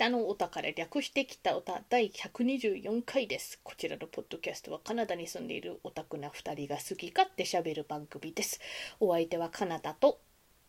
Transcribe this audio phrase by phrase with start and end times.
[0.00, 3.60] 北のおたから略して北おた第124回です。
[3.62, 8.60] こちらのポッドキャストはカナダに住んでいるオタクな2人が好き勝手喋る番組です。
[8.98, 10.18] お相手はカナダと、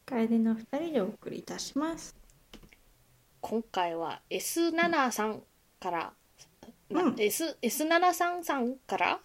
[0.05, 2.13] 楓の二人でお送りいたします。
[3.39, 5.41] 今回は S7 さん
[5.79, 6.13] から、
[6.89, 9.19] なうん S S7 さんから？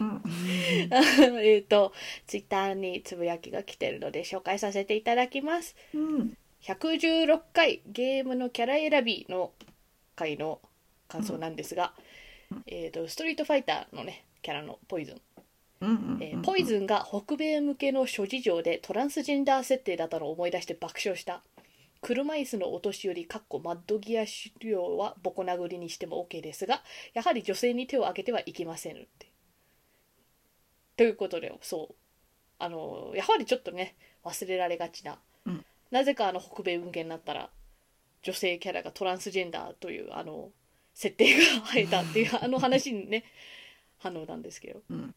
[0.00, 0.22] うん、
[1.46, 1.92] えっと、
[2.26, 5.76] ツイッターにつぶやきが来てるので紹介させていただきます。
[5.94, 9.52] うん、116回ゲームのキャラ選びの
[10.16, 10.60] 回の
[11.08, 11.92] 感想なんですが、
[12.66, 15.20] えー、とストリートファイターのねキャラのポイズン、
[15.82, 21.42] うん、えーポイズンが北米向けの諸事情でトランスジェンダー設定だったのを思い出して爆笑した。
[22.00, 26.82] 車椅子のお年寄りかっこマッドギア狩猟はボコ殴りにしても OK ですが
[27.14, 29.30] やはり女性に手を挙げてはいけませんって。
[30.96, 31.94] ということでそう。
[32.58, 35.18] あのやはりちょっとね忘れられがちな、うん
[35.94, 37.50] なぜかあの北米向けになったら
[38.22, 40.50] 女性キャラがトランスジェンダーというあの
[40.92, 41.40] 設定が
[41.72, 43.22] 生えたっていうあの話にね
[43.98, 44.82] 反応なんですけど。
[44.90, 45.14] うん、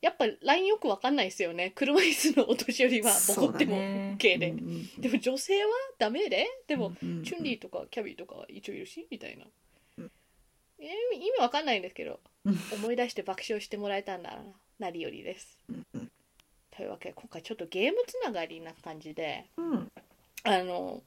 [0.00, 1.72] やっぱ LINE よくわかんないですよね。
[1.74, 3.76] 車椅子のお年寄りはボコっても
[4.16, 4.54] OK で、
[4.98, 6.46] でも女性はダメで？
[6.68, 9.08] でも、チュンリーとかキャビーとかは一応いるし？
[9.10, 9.44] みたいな、
[9.98, 10.10] うん。
[10.78, 12.58] えー意味わかんないんですけどうん。
[12.74, 14.42] 思い出して爆笑してもらえたんだな
[14.78, 15.58] なりよりです
[16.76, 19.92] というわけで今回ちょっとゲームつながりな感じでうん、
[20.44, 21.02] あの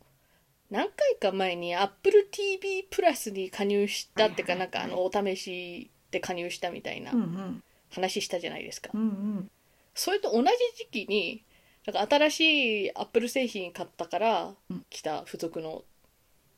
[0.69, 9.49] 何回か前に AppleTV プラスに加入したっていうかはいはいなんかあのお試しで加入したみたいなうん、うん、話したじゃないですか、うん、
[9.93, 10.47] それと同じ
[10.77, 11.43] 時期に
[11.85, 14.85] なんか新しいアップル製品買ったからうん。
[14.89, 15.83] 来た付属の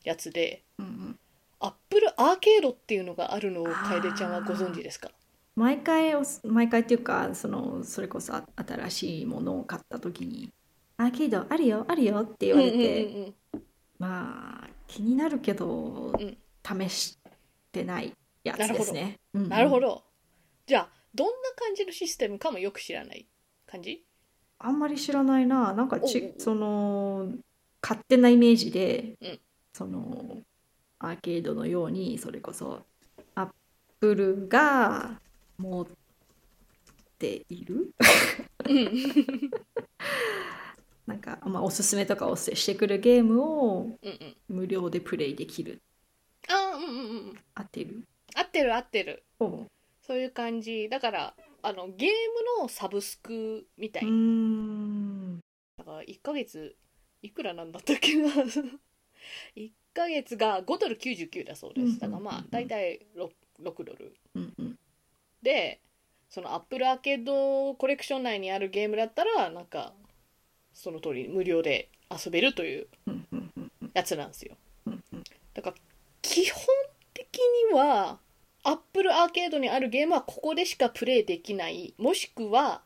[0.03, 1.17] やつで、うん、
[1.59, 5.09] アップルアーケードっていうのがあるのを楓ちゃんはご存知ですか？
[5.55, 10.51] 毎回毎回っていうか、その、それこそあ新しいものを買った時に。
[10.97, 13.63] アーケードあるよ、あるよって言われて、うんうんうん
[13.99, 17.19] まあ、気になるけど、ん試し
[17.71, 18.13] てない
[18.43, 19.19] やつですね。
[19.33, 19.79] うんなるほ。
[19.79, 20.03] ど
[20.65, 23.27] じゃあどんな感じのシステムかもよく知らない
[23.65, 24.05] 感じ？
[24.59, 27.31] あんまり知らないな、なんかちう、その。
[27.81, 29.39] 勝手なイメージで、うん
[29.73, 30.37] その
[30.99, 32.81] アーケードのようにそれこそ
[33.35, 33.47] アッ
[33.99, 35.19] プルが
[35.57, 35.87] 持っ
[37.17, 37.91] ている？
[38.67, 39.51] うん。
[41.05, 43.97] なんか、まあ、おすすめとかをしてくるゲームを
[44.47, 45.81] 無料でプレイできる。
[46.49, 47.39] あーうんうんうん。
[47.53, 48.03] 合ってる？
[48.35, 49.23] 合ってる合ってる。
[49.39, 49.65] お
[50.01, 50.89] そういう感じ。
[50.89, 52.09] だからあのゲー
[52.59, 54.07] ムのサブスクみたい、だ
[55.83, 56.75] から1ヶ月
[57.21, 61.99] いくらなんだったっけな？1ヶ月が5ドル99だそうです。
[61.99, 63.29] だからまあ大体 6,
[63.63, 64.15] 6ドル。
[64.35, 64.75] うんうん
[65.45, 65.79] で
[66.29, 69.93] そのアップルアーケードコレクション内にあるゲームだったらなんか
[70.73, 72.87] その通り無料で遊べるという
[73.93, 74.57] やつなんですよ。
[75.53, 75.75] だから
[76.21, 76.61] 基本
[77.13, 77.37] 的
[77.71, 78.19] には
[78.63, 81.93] アップルアーケードにあるゲームはここでしかプレイできない。
[81.97, 82.81] もしくは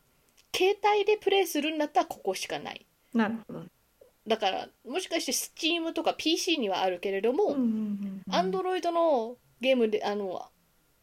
[0.54, 2.86] 携帯でプレイするんだったらここしかない。
[3.14, 3.62] なるほど。
[4.26, 8.34] だからもしかして Steam とか PC にはあるけれども、うんうんうんうん。
[8.34, 10.50] アンドロイドのゲームであの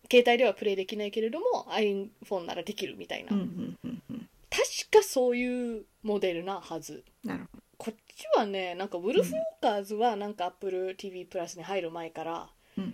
[0.09, 4.29] 携帯ではプレイできないけれども iPhone ならできるみたいな、うんうんうんうん。
[4.49, 7.03] 確かそういうモデルなはず。
[7.23, 12.49] なるほこっちはねなんかウルフウォーカーズはなんか AppleTV プラスに入る前から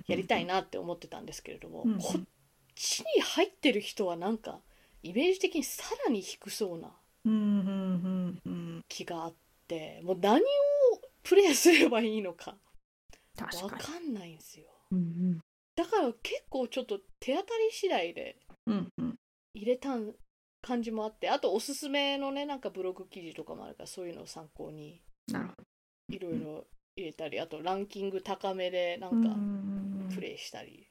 [0.07, 1.97] やりたいなって思ってたんですけれども、うん。
[1.99, 2.21] こっ
[2.75, 4.59] ちに入ってる人はなんか
[5.03, 6.91] イメージ的にさらに低そうな
[7.25, 8.85] うんうんうんうん。
[8.89, 9.33] 気があっ
[9.67, 10.43] てもう何を
[11.23, 12.55] プレイすればいいのか
[13.37, 13.71] 確かに。
[13.71, 14.65] わかんないんですよ。
[14.91, 15.41] うん
[15.75, 19.15] だから結構ちょっと手当たり次第でうんうん。
[19.53, 20.13] 入れたん
[20.61, 25.63] 感じもあってあとおすすめのねなんかブログ記事とかもあるからそういうのを参考になるほど。
[26.15, 30.09] いろいろ入れたりあとランキング高めでなうんんかうん。
[30.13, 30.87] プレイしたり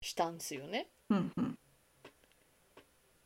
[0.00, 0.88] したんですよね。
[1.10, 1.58] うんうん。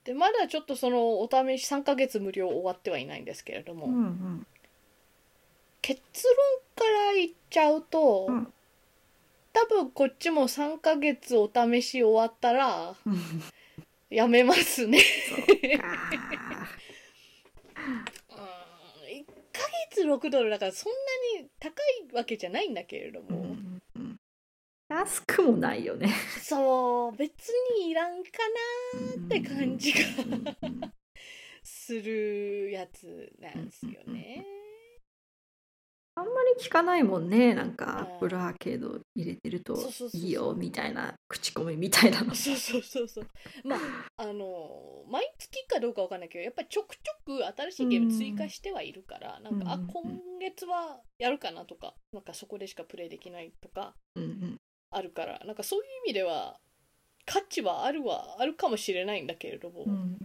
[0.05, 4.47] でまだちょっとそのお試し3ヶ月無料終わってはいないんですけれども、うんうん。
[5.83, 6.35] 結論
[6.75, 8.53] から言っちゃうと、うん
[9.57, 13.17] 多分こっちも3ヶ月お試し終わったらうん
[14.11, 15.01] やめますね。
[15.01, 15.53] そうか
[17.83, 18.05] うん。
[19.09, 20.93] 1ヶ月6ドルだからそん
[21.35, 23.83] なに高いわけじゃないんだけれども、うん。
[23.97, 24.21] うん。
[24.89, 26.09] 安くもないよね。
[26.41, 27.17] そう。
[27.17, 27.49] 別
[27.79, 28.31] にいらんか
[29.19, 29.99] なって感じが
[31.65, 34.45] するやつなんですよね。
[36.19, 38.07] あんまり聞かないもんねなんかアうん。
[38.17, 40.21] ップルアーケード入れてるとそうそうそうそう。
[40.21, 42.35] いいよみたいな口コミみたいなの。
[42.35, 43.27] そうそうそうそう。
[43.65, 43.79] まあ
[44.23, 50.03] あの毎月かどうかわかんないけどやっぱりちょくちょく新しいゲーム追加してはいるから、なんか、あうん今
[50.41, 54.57] 月はやるかなとかなんかそこでしかプレイできないとかうんうん。
[54.91, 56.57] あるからなんかそういう意味では
[57.27, 60.17] 価値はあるはあるかもしれないんだけれども、うん。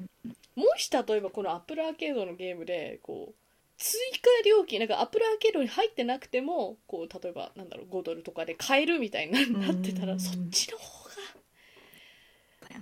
[0.55, 3.35] もし例えばこのアップルアーケードのゲームでこう
[3.81, 10.19] 追加料金なんかアップルアーケードに入ってなくてもこう例えばなんだろう5ドルとかで買えるみたいにななってたら、うん。
[10.19, 11.11] そっちの方が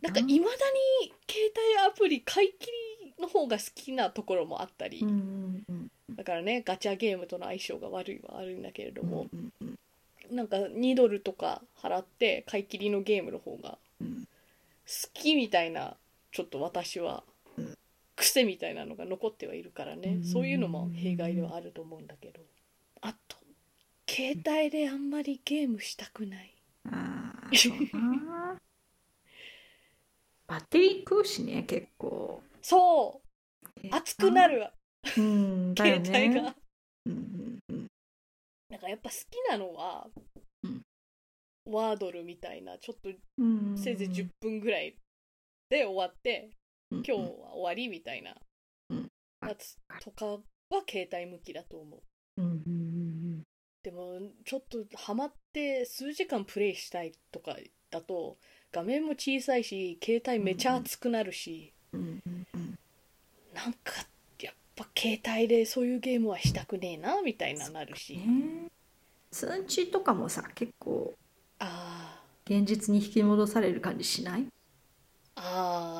[0.01, 2.67] なんかいまだに携帯アプリ買い切
[3.05, 5.05] りの方が好きなところもあったり、
[6.15, 9.27] だからねガチャゲームとの相性が悪いは悪いんだけれども、
[10.31, 14.27] なんか2ドルとか払って買い切りのゲームの方がうん。
[14.85, 15.95] 好きみたいな
[16.31, 16.59] ちょっだ
[16.99, 17.38] はうん
[18.19, 20.23] 癖みたいなのが残ってはいるからね、うん。
[20.23, 22.41] そういうのも弊害ではあると思うんだけど。
[23.01, 23.37] あと
[24.09, 26.53] 携帯であんまりゲームしたくない。
[30.47, 32.43] バッテリー食うしね結構。
[32.61, 33.21] そ
[33.83, 33.87] う。
[33.89, 34.69] 熱くなる。
[35.17, 36.55] うん携帯が、
[37.05, 37.59] うん
[38.69, 40.07] なんかやっぱ好きなのは、
[40.63, 40.81] うん。
[41.65, 44.97] ワードルみたいなちょっとうんせいぜい10分ぐらい
[45.69, 46.49] で終わって、
[46.91, 48.35] 今今日は終わりみたいな。
[48.89, 49.11] うん。
[49.41, 50.39] やつとかは
[50.89, 52.01] 携帯向きだと思う。
[53.83, 57.55] でもちょっとハマって数時間プレイしたいとか
[57.89, 58.37] だと
[58.71, 62.03] 画面も小さいし携帯めちゃ熱くなるし、なん
[63.73, 63.93] か
[64.41, 68.69] やっぱ携帯でそういうゲームはしたくねえなみたいななるし、ね。
[69.31, 71.13] 数値とかもさ結構
[71.59, 74.45] あ現実に引き戻される感じしない？
[75.35, 75.98] あああ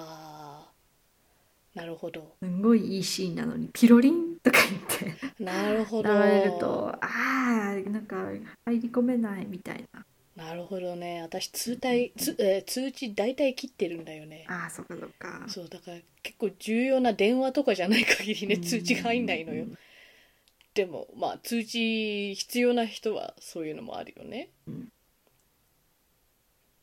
[1.79, 2.35] なるほど。
[2.43, 4.57] すんごいいいシーンなのにピロリンとか
[4.99, 5.41] 言って。
[5.41, 6.11] なるほど。
[6.11, 8.17] 流れるとああなんか
[8.65, 10.05] 入り込めないみたいな。
[10.35, 11.21] なるほどね。
[11.21, 14.45] 私通体つ、えー通知大体切ってるんだよね。
[14.49, 15.45] ああそっかそっか。
[15.47, 18.61] そうだから結構重要な電話とかじゃない限りねうん。
[18.61, 19.65] 通知が入んないのよ。
[20.73, 24.89] でもまあ通知必要な人はそういうのもあるよね、うん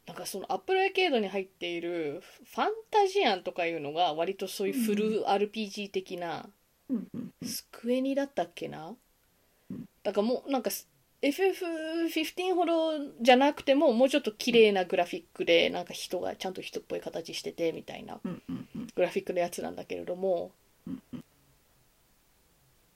[0.07, 2.23] なんかそのアップルアーケードに入っている
[2.55, 6.49] ファンタジアンとかいうのが割とそういうフル RPG 的な
[6.89, 8.95] うんうんスクエニだったっけな
[9.71, 9.85] うん。
[10.03, 10.71] だからもうなんか
[11.23, 18.21] FF15 ほどじゃなくてももうちょっと綺麗なグラフィックでなんか人がちゃんと人っぽい形しててみたいな
[18.95, 20.53] グラフィックのやつなんだけれども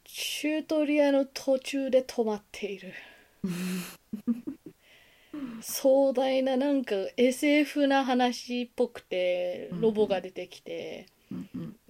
[0.05, 2.93] チュートリアの途中で止まっている
[5.61, 11.07] 壮大ななんか SF な話っぽくてロボが出てきて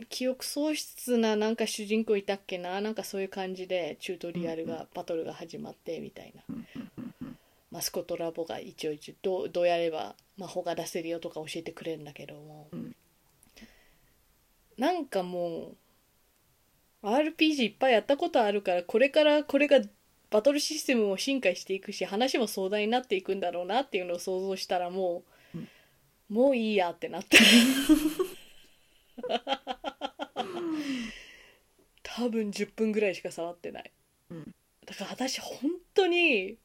[0.08, 6.42] 記憶喪失ななんか主人公いたっけななんかそういう感じでチュートリアルがバトルが始まってみたいな。
[7.70, 12.96] マスコットラボが一応一応どうどうやれば魔法が出せるよとか教えてくれるんだけども、うん。
[14.76, 15.74] なんかも
[17.02, 19.80] う RPG いっぱいやったことあるからこれからこれが
[20.30, 25.24] バトルシステムも進化していくし話も壮大になっていくんだろうなっていうのを想像したらも
[25.54, 25.68] う、うん。
[26.28, 27.38] もういいやってなって。
[32.02, 33.90] 多分10分ぐらいしか触ってない、
[34.30, 34.54] うん。
[34.86, 35.58] だから私本
[35.94, 36.56] 当に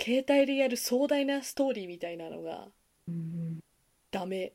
[0.00, 2.68] 携帯でやる壮大なストーリーみたいなのが
[3.08, 3.60] うん。
[4.10, 4.52] ダメ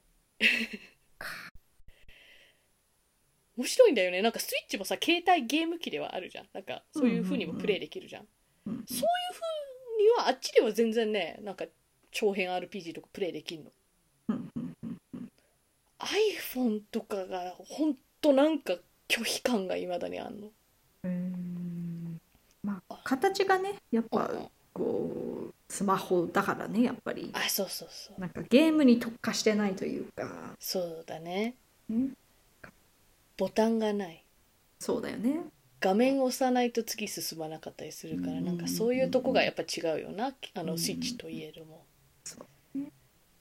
[3.59, 4.21] 面白いんだよね。
[4.21, 6.47] なんかスイッチもさ携帯ゲーム機ではあるじゃん。
[6.53, 8.27] なんかそういう風にもプレイできるじゃん,、
[8.67, 9.05] うんそういう
[9.97, 11.65] 風にはあっちでは全然ねなんか
[12.11, 13.71] 長編 RPG とかプレイできるの。
[14.29, 15.31] うんうんうん
[15.99, 18.75] iPhone とかがほんとなんか
[19.09, 20.47] 拒否感がいまだにあんの。
[21.03, 22.21] うん。
[22.63, 24.47] まあ形がねやっぱうん。
[24.71, 27.29] こうスマホだからねやっぱり。
[27.33, 28.21] あそうそうそう。
[28.21, 30.55] なんかゲームに特化してないというか。
[30.59, 31.55] そうだね。
[31.89, 32.11] ね
[33.39, 34.25] ボタンがない。
[34.79, 35.41] そうだよね。
[35.79, 38.45] 画面を押さないと次進まなかったりするからうん。
[38.45, 40.67] なんかそういうとこがやっぱ違うよなあうん。
[40.67, 41.85] のスイッチといえども。
[42.25, 42.35] そ
[42.75, 42.91] うね。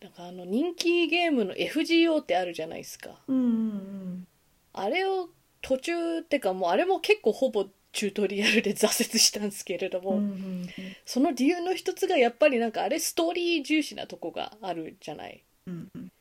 [0.00, 3.10] なんかあの人気ゲームの FGO ってあるじゃないですか。
[3.26, 4.26] うんうん
[4.72, 5.28] あれを
[5.60, 10.68] 途中ってかもうあれも結構ほぼチュートリアルで挫折したんですけれども、うんうん。
[11.04, 15.42] その理由の一つがやっぱりなんかあれストーリー重視なとこがあるじゃない。
[15.66, 16.12] うんうん。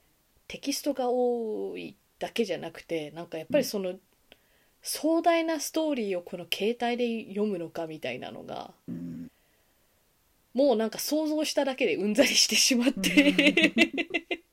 [0.47, 3.95] テキストが多いだけじゃなくてなんかやっぱりその
[4.81, 9.31] 壮大なストーリーをこの携帯で読むのかみたいなのがうん。
[10.53, 13.11] もうなんか想像しただけでうんざりしてしまって。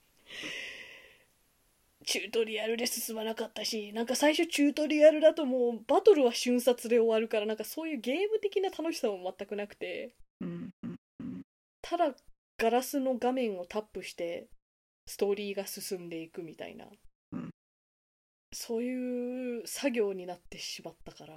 [2.05, 10.13] チュートリアルで進まなかったしなんか最初チュートリアルだともうバトルは瞬殺で終わるからなんかそういうゲーム的な楽しさも全くなくて。
[11.81, 12.15] ただ
[12.59, 14.49] ガラスの画面をタップして
[15.07, 16.91] ストーリーが進んでいくみたいな、うん
[18.55, 21.35] そういう作業になってしまったから。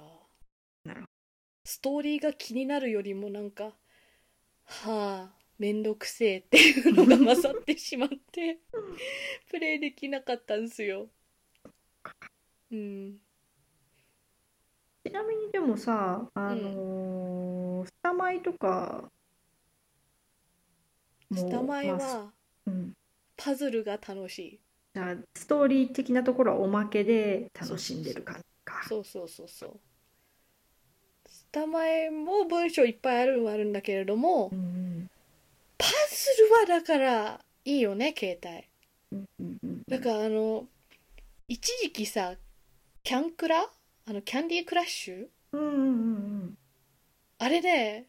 [0.84, 1.12] なるほど。
[1.64, 3.74] ストーリーが気になるよりもなんかは
[4.64, 8.60] あめんどくせえっていうのが勝ってしまって
[9.50, 11.10] プレイできなかったんですよ。
[12.70, 13.20] うん。
[15.04, 19.10] ちなみにでもさ、あのースタマイとか
[21.30, 22.32] もスタマイまあは
[22.66, 22.92] うん、
[23.36, 24.60] パズルが楽しい
[24.98, 28.82] じゃあストーリー的なところはおまけで楽しんでる感じか。
[28.88, 29.80] そうそうそうそう。
[31.28, 35.08] スタマイも文章いっぱいあるのはあるんだけれどもうん
[35.78, 35.92] パズ
[36.42, 38.64] ルはだからいいよね携帯。
[39.12, 40.66] うんうんうんだからあの
[41.46, 42.34] 一時期さ
[43.04, 43.70] キャンクラ？
[44.06, 45.26] あのキャンディークラッシュ？
[45.52, 45.80] うんうんう
[46.46, 46.58] ん
[47.38, 48.06] あれね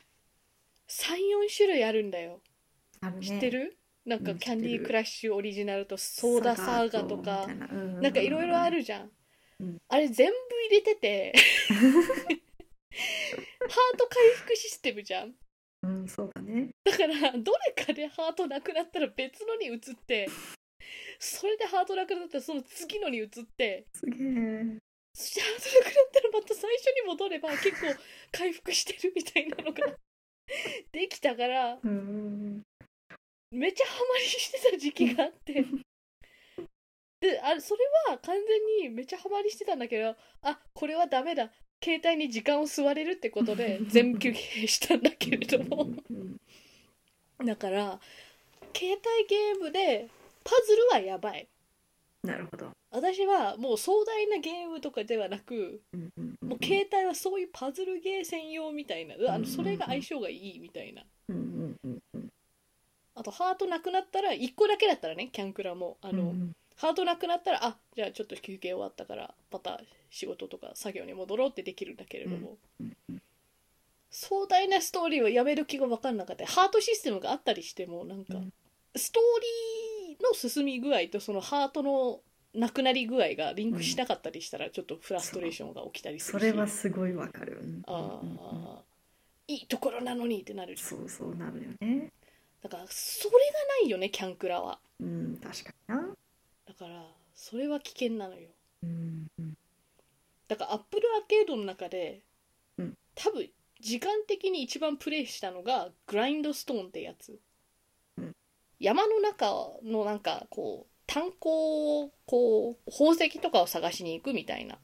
[0.87, 2.39] 34種類あるんだよ。
[3.03, 3.13] ね。
[3.21, 3.77] 知ってる？
[4.05, 8.09] なんかうんキャンディークラッシュオリジナルとソーダサーガとかな。
[8.09, 9.11] んかいろいろあるじゃん、
[9.59, 9.77] うん。
[9.87, 10.33] あれ全部
[10.69, 11.33] 入れてて
[11.69, 15.35] ハート回復システムじゃん。
[15.83, 16.69] うんそうだね。
[16.83, 20.27] だからどれかでハートなくなったら別のに移って
[21.19, 24.79] それでハートなくなったらその次のに移ってすげえ。
[25.13, 27.95] そしてハートなくなったらまた最初に戻れば結構
[28.31, 29.97] 回復してるみたいなのが
[30.91, 32.63] できたからうん
[33.51, 35.65] めっちゃハマりしてた時期があって。
[37.21, 38.35] であそれは完
[38.81, 41.51] 全にめっちゃハマりしてたんだけどあこれはダメだ。
[41.83, 45.89] 携帯に時間を吸われるってことで 全部休憩したんだけれども。
[46.09, 46.37] うん
[47.45, 47.99] だから
[48.75, 50.09] 携帯ゲームで
[50.43, 51.47] パズルはやばい。
[52.23, 52.69] なるほど。
[52.91, 61.05] 私はもう壮大なゲームとかではなくうんうんうんもう携帯はそういうパズルゲー専用みたいなあうんのそれが相性がいいみたいな。
[61.29, 61.48] うんうんうんうん
[63.19, 73.21] あとハートなくなったら1個だけだったらねキャンクラもあの、うんハートなくなったらあじゃあちょっと休憩終わったからまた仕事とか作業に戻ろうってできるんだけれども、うんうん
[74.11, 76.45] 壮大なストーリーをやめる気が分かんなかった。
[76.47, 78.53] ハートシステムがあったりしてもなんか、うん。
[78.95, 82.21] ストーリーの進み具合とそのハートの
[82.55, 86.41] なくなり具合がリンクしなかったりしたらちょっとフラストレーションが起きたりするし。
[86.41, 87.59] それはすごいわかる。
[87.61, 88.81] うんああ
[89.47, 92.11] いいところなのにってなるそうそうなるよね
[92.61, 93.37] だからそれが
[93.81, 94.79] ないよねキャンクラは。
[94.99, 96.15] うん確かにな。
[96.67, 98.49] だからそれは危険なのよ。
[98.83, 99.57] うんうん。
[100.47, 102.21] だからアップルアーケードの中で、
[102.77, 102.97] うん。
[103.15, 103.49] 多分
[103.79, 107.39] 時間的に一番プレイしたのがグラインドストーンってやつ、
[108.17, 108.35] うん。
[108.79, 109.47] 山の中
[109.83, 114.77] のなんかこう炭鉱をこう宝石とかを探しに行くみたいな。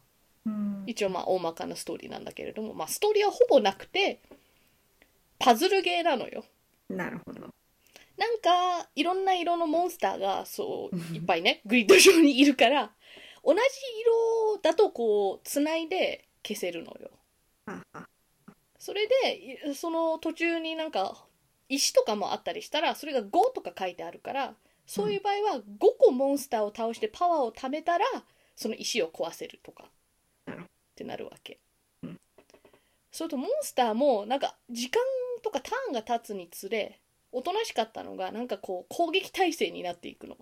[0.46, 0.84] うん。
[0.88, 4.22] 一応まあ大まかなストーリーなんだけれども、まあ、ストーリーはほぼなくて
[5.40, 6.46] パズルゲーなのよ。
[6.90, 7.55] なるほど
[8.18, 12.92] なんかいろんな色のモンスターがそううんいっぱいねグリッド上にいるから
[13.44, 13.60] 同じ
[14.02, 17.12] 色だとこうつないで消せるのよ。
[18.80, 21.26] それでいその途中になんか
[21.70, 24.56] 石とかもあったりしたらそれが5とか書いてあるから
[24.86, 25.64] そういう場合は5
[25.98, 28.06] 個モンスターを倒してパワーを貯めたら
[28.56, 29.86] その石を壊せるとか
[30.52, 30.56] っ
[30.96, 31.60] てなるわけ。
[32.04, 32.20] うん。
[33.12, 35.02] それとモンスターもなんか時間
[35.44, 37.00] とかターンが経つにつれ
[37.36, 40.38] おとなしかったのがなんかこう攻撃態勢になっていくの、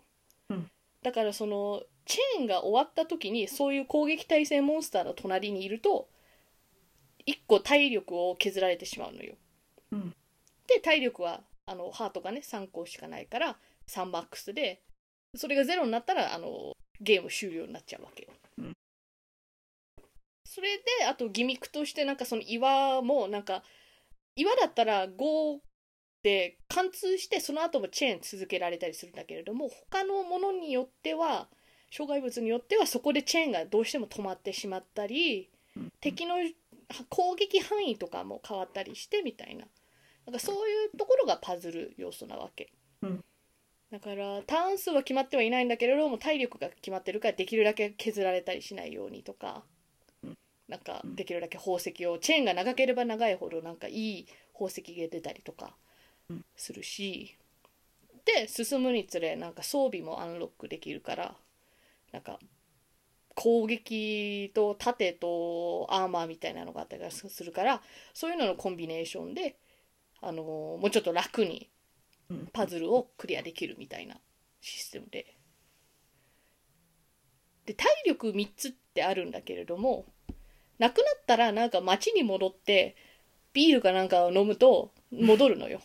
[0.49, 0.69] うん。
[1.01, 6.07] だからそのチェーンが終わった時にそういう攻撃態勢モンスターの隣にいると
[7.25, 9.33] 1個体力を削られてしまうのよ、
[9.91, 10.15] うん。
[10.67, 13.57] で体力はあのハートがね3個しかないから
[13.87, 14.81] 3マックスで
[15.35, 18.73] それがゼロになったらあのゲーム終了になっちゃうわけよ、うん。
[20.45, 23.63] それであとギミックとしてなんかその岩もなんか
[24.35, 25.57] 岩だったら5
[26.23, 31.47] で貫通してその後もチェーン続けられたりするんだけれども他のものによっては
[31.91, 35.91] 障害物によってはそこでチェーンがどうしても止まってしまったりうん。
[35.99, 36.35] 敵の
[37.09, 39.65] 攻撃範囲とかも変わったりしてみたいな。
[40.25, 43.23] なんかそういうところがパズル要素なわけ、うん。
[43.91, 49.63] だからターン数は決まってはいないんだけれども体力が決まってるからできるだけ削られたりしないようにとか、
[50.23, 50.37] うん。
[50.67, 55.65] なんかできるだけ宝石をチェーンが長ければ長いほどなんかいい宝石が出たりとか。
[55.65, 55.82] うん
[56.55, 57.37] するし、
[58.25, 61.35] で進むにつれなんか装備もアンロックできるから
[62.11, 62.39] なんか
[63.35, 67.81] 攻撃と盾とアーマーみたいなのがあったりするから
[68.13, 69.57] そういうののコンビネーションで、
[70.21, 71.69] あのーもうちょっと楽に
[72.29, 74.15] うんパズルをクリアできるみたいな
[74.61, 75.35] システムで
[77.65, 80.05] で体力3つってあるんだけれども
[80.79, 82.95] なくなったらなんか町に戻って
[83.53, 85.79] ビールかなんかを飲むと戻るのよ。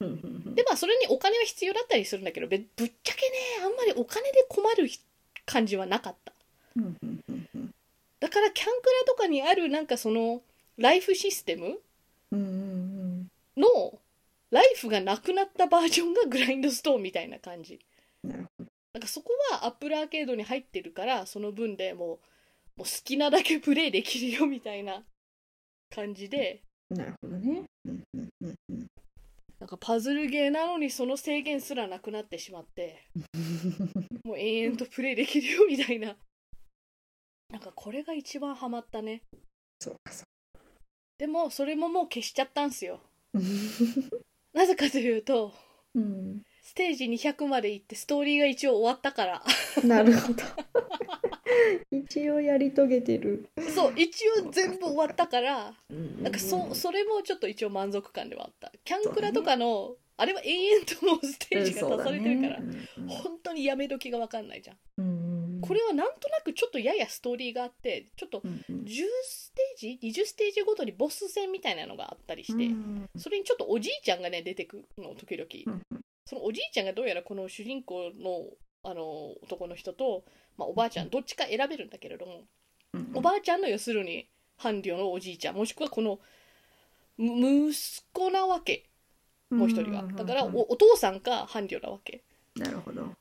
[0.00, 4.88] でまあそれにお金は必要だったりするんだけどべぶっちゃけねあんまりお金で困る
[5.44, 6.32] 感じはなかった。
[8.20, 10.40] だからキャンクラとかにあるなんかその
[10.78, 11.78] ライフシステム
[13.56, 13.98] の
[14.50, 17.78] ライフがなくなったバージョンがグラインドストーンみたいな感じ。
[18.24, 18.46] なん
[19.00, 22.16] かそこはアップルアーケードに入ってるからその分でもうも
[22.78, 25.02] う好きなだけプレイできるよみたいな
[25.94, 27.62] 感じでどなるほどね。
[27.84, 28.89] うんうんうんうん
[29.60, 33.04] なんかパズルゲーなのにその制限すらなくなってしまって
[34.24, 36.16] もう延々とプレイできるよみたいな。
[37.50, 39.22] なんかこれが一番ハマったね。
[39.80, 40.24] そうかそ
[41.18, 43.00] でもそれももう消しちゃったんすよ。
[43.34, 43.38] う。
[44.56, 45.52] なぜかというと
[45.94, 49.44] うん、ステージ200まで行ってストーリーが一応終わったから。
[49.84, 50.42] なるほど。
[51.90, 53.48] 一応やり遂げてる。
[53.74, 58.72] そう一応全部終わったからななんかそそれもちょっと一応満足感ではあった。
[58.84, 62.60] キャンクラとかの、あれは永遠ともうステージが出されてるから、
[63.08, 65.60] 本当にやめ時が分かんないじゃん。
[65.62, 68.84] これはなんとなくちょっとややストーリーがあってちょっとうんうん。
[68.84, 76.00] 10ステージ？20ステージごとにボス戦みたいなのがあったりして、うんそれにちょっとおじいちゃんがね出てくるの時々、うん。
[76.26, 78.46] そのおじいちゃんがどうやらこの主人公の
[78.82, 80.24] あの男の人と、
[80.60, 82.42] まあ、おばあちゃんどっちか選べるんだけれども、
[82.94, 86.18] うんおばあちゃんの要するに伴侶のおじいちゃんもしくはこの
[87.16, 88.86] む息子なわけ。
[89.50, 92.22] もう一人はだからうんおお父さんか伴侶なわけ。
[92.56, 93.02] なるほど。
[93.02, 93.12] なん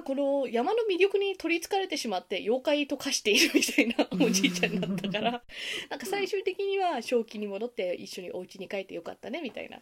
[0.00, 5.42] かこの山の魅力に取りつかれてしまって妖怪と化しているみたいなおじいちゃんだったから
[5.90, 9.78] なんか最終的には正気に戻って一緒にお家に帰ってよかったねみたいな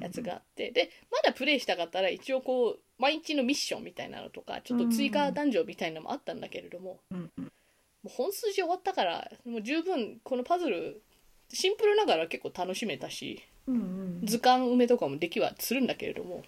[0.00, 7.20] やつがあってでまだプレイしたかったら一応こう毎日のミッションみたいなのとかちょっと追加ダンジョンみたいなのもあったんだけれどもも
[8.04, 11.02] う本筋終わったからもう十分このパズル
[11.50, 13.42] シンプルながら結構楽しめたし
[14.24, 16.42] 図鑑埋めとかもできはするんだけれども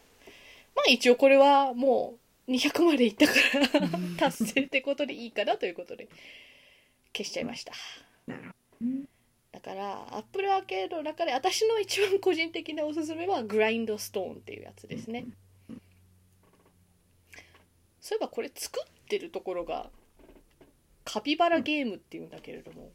[0.74, 2.14] まあ一応これはも
[2.48, 3.32] う200までいったか
[3.78, 6.08] ら 達成ってことでいいかなということで
[7.16, 7.72] 消しちゃいました。
[8.26, 8.48] なるほ
[8.80, 8.86] ど。
[8.86, 9.02] ね。
[9.62, 15.26] だからアップルアーケードの中で私の一番個人的なおすすめはグラインドストーンっていうやつですね。
[18.00, 19.90] そういえばこれ作ってるところが
[21.04, 22.90] カピバラゲームっていうんだけれども、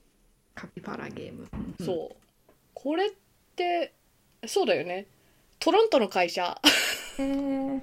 [0.56, 1.48] カピバラゲーム。
[1.84, 2.52] そう。
[2.74, 3.12] これっ
[3.56, 3.94] て
[4.48, 5.06] そうだよね。
[5.60, 6.60] トロントの会社。
[7.18, 7.82] へー。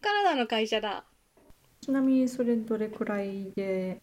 [0.00, 1.04] カナダの会社だ。
[1.80, 4.00] ちなみにそれどれくらいで、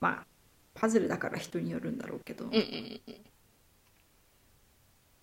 [0.00, 0.26] まあ、
[0.74, 3.00] パズルだから人によるんだろうけど、うんうん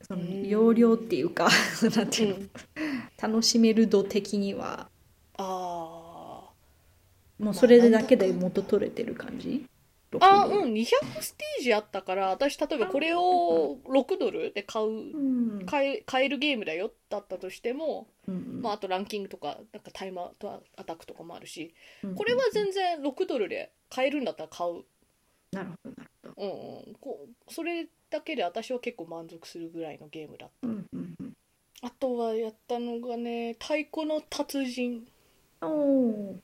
[0.02, 1.50] そのうん容量っていうか、
[1.96, 2.50] なんてうん、いうの、うん、
[3.22, 4.90] 楽しめる度的には、
[5.38, 6.50] あ
[7.40, 9.66] もうそれだけで元取れてる感じ？
[10.12, 10.88] ーあうん200
[11.22, 15.66] ステージあったから私例えばこれを6ドルで買ううん。
[15.66, 24.84] 買え買えるゲームだよだったとしても、うんまあ、あとランキングとかなんかタイマーとアタックとかもあるしうんこれは全然6ドルで買えるんだったら買う、
[25.52, 26.34] なるほどなるほど。
[26.38, 30.68] うんうん、こうそれだけで私は結構満足するぐらいのゲームだった。
[30.68, 31.34] うんうんうん。
[31.82, 35.08] あとはやったのがね「太鼓の達人。
[35.62, 36.36] おー。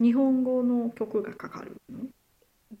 [0.00, 2.06] 日本語の曲がかかるの」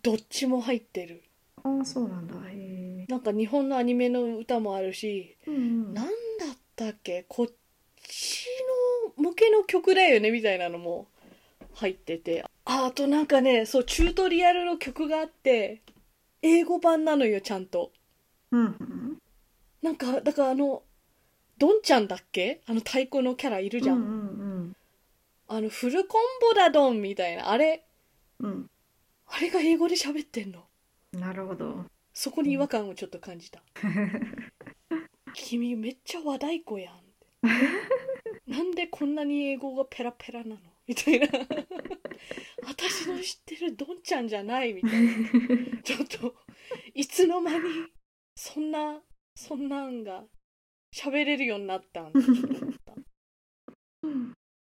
[0.02, 1.22] どっちも入ってる。
[1.64, 2.34] ああそうなんだ。
[2.50, 5.94] へえなんか日本のアニメの歌もあるしうんうん。
[5.94, 6.12] なんだ
[6.54, 7.24] ったっけ？
[7.28, 7.46] こっ
[8.02, 8.46] ち
[9.16, 11.08] の向けの曲だよねみたいなのも
[11.74, 12.44] 入ってて。
[12.64, 15.80] ああとなんかねそうチュートリアルの曲があって
[16.42, 17.92] 英語版なのよちゃんと
[18.50, 18.60] うん。
[18.60, 19.18] うん
[19.80, 20.82] なんかだからあの
[21.56, 22.62] ドンちゃんだっけ？
[22.66, 24.06] あの太鼓のキャラいるじゃん、うんう
[24.64, 24.76] ん
[25.50, 27.50] あのフルコンボだドンみたいな。
[27.50, 27.84] あれ？
[28.40, 28.70] うん。
[29.26, 30.64] あれが英語で喋ってんの。
[31.14, 31.84] うんなるほど。
[32.12, 33.62] そこに違和感をちょっと感じた、
[35.32, 37.26] 君めっちゃ和太鼓やんって。
[38.50, 40.58] なんでこんなに英語がペラペラなの？
[40.86, 41.28] みたいな。
[42.66, 45.80] 私の知ってるドンちゃんじゃないみたいな。
[45.82, 46.34] ちょっと
[46.94, 47.64] いつの間に
[48.40, 49.00] そんな
[49.34, 50.22] そんなんが
[50.94, 52.92] 喋れるようになったんっと思った。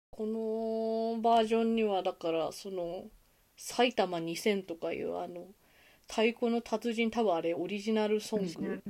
[0.10, 3.08] このバージョンにはだからその
[3.58, 5.48] 埼玉2000とかいうあの
[6.08, 8.82] 太鼓の達人多分あれオリジナルソング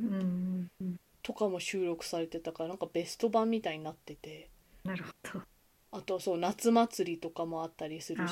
[1.23, 4.47] とかも収録されてたからなんかベスト版みたいになってて。
[4.83, 5.41] なるほど。
[5.89, 8.31] あとそう夏祭りとかもあったりするし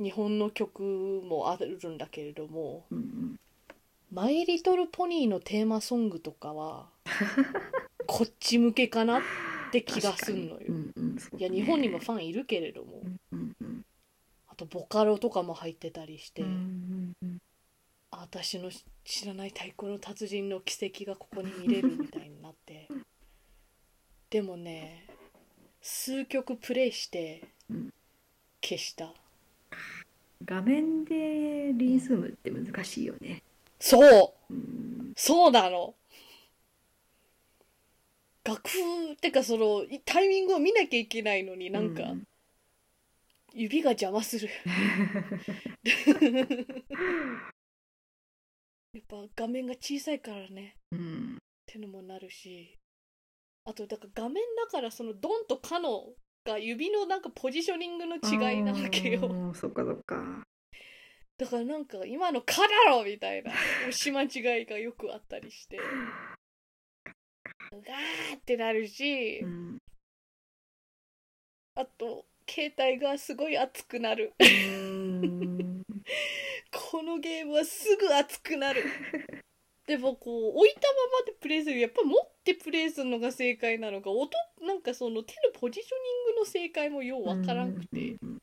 [0.00, 3.36] 日本の曲もあるんだけれどもうんうん
[4.14, 6.88] 「マイ・リトル・ポニー」のテーマソングとかは
[8.06, 9.22] こっち向けかなっ
[9.72, 10.66] て気がすんのよ。
[10.68, 13.02] うんうんそういや日本にもファンいるけれども。
[13.02, 13.84] うんうんうん。
[14.46, 17.42] あとボカロとかも入ってたりして、うんうんうん。
[18.12, 18.70] あ私の
[19.02, 22.86] 知らない太鼓の達人の奇跡がここに見れるみたいになって。
[24.30, 25.08] でもね
[25.80, 27.92] 数曲プレイしてうん。
[28.62, 29.12] 消した、
[30.42, 33.42] 画面でリズムって難しいよね。
[33.48, 33.53] うん
[33.84, 35.50] そう。
[35.50, 35.94] なの。
[38.42, 42.26] 楽譜ってかそのいタイミングを見なきゃいけないのになんかうん。
[43.52, 44.48] 指が邪魔する。
[48.94, 50.76] やっぱ画面が小さいからね。
[50.90, 51.36] うん。
[51.36, 52.78] ってのもなるし。
[53.66, 59.28] あとだから画面だからそのドンとカのが指のなんかポジショニングの違いなわけよ。
[59.28, 59.54] うん。
[59.54, 60.42] そっかそっか。
[61.36, 65.78] だからなんか今の「カだろ!」みたいな押し間違いがよくあったりして。
[67.72, 69.78] ガーってなるしうん
[71.76, 74.32] あと携帯がすごい熱くなる。
[76.90, 78.84] このゲームはすぐ熱くなる。
[79.86, 84.30] でもこう置いたままでプレイするやっぱ持ってプレイするのが正解なのか音
[84.62, 85.90] なんかその手のポジショ
[86.28, 88.16] ニングの正解もようわからんくて。
[88.22, 88.38] うん。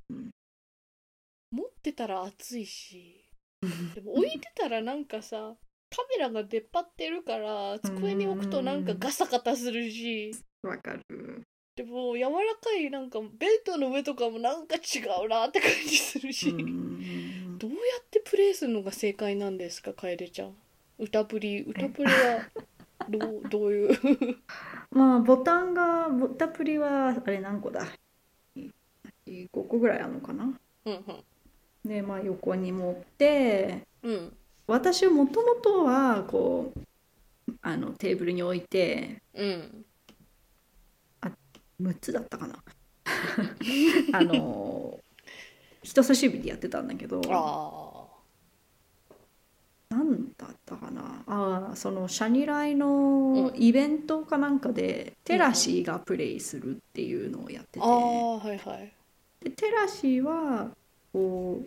[1.82, 3.26] ってたら熱いし。
[3.63, 5.54] うんでも置いてたらなんかさ
[5.89, 10.32] カメラが出っ張ってるから机に置くとなんかガサガタするし。
[10.63, 11.44] わかる。
[11.76, 12.30] でも柔ら
[12.62, 17.58] かいなんかベッドの上とかもなんか違うなって感じするし、うん。
[17.58, 20.56] どうやってプレイするのが正解なんですか楓ちゃん。
[21.00, 22.50] 歌プリ歌プリは
[23.10, 23.98] どう どういう？
[24.91, 27.86] まあボタンがボタプリはあれ何個だ
[29.28, 30.60] ？5個ぐらいあるのかな？
[30.86, 31.06] うん
[31.86, 34.13] でまあ横に持ってうん。
[34.13, 36.82] うん私もともとはこう
[37.62, 39.86] あのテーブルに置いてうん。
[41.82, 42.63] 6つだったかな。
[44.13, 45.00] あの
[45.84, 47.22] 人差し指でやってたんだけど。
[47.30, 48.08] あ
[49.89, 51.24] 何だったかな。
[51.28, 58.94] あーそのシャニライのイベントかなんかで、テラシーがプレイするっていうのをやってて、あああはいはい。
[59.41, 60.70] でテラシーは
[61.13, 61.62] こ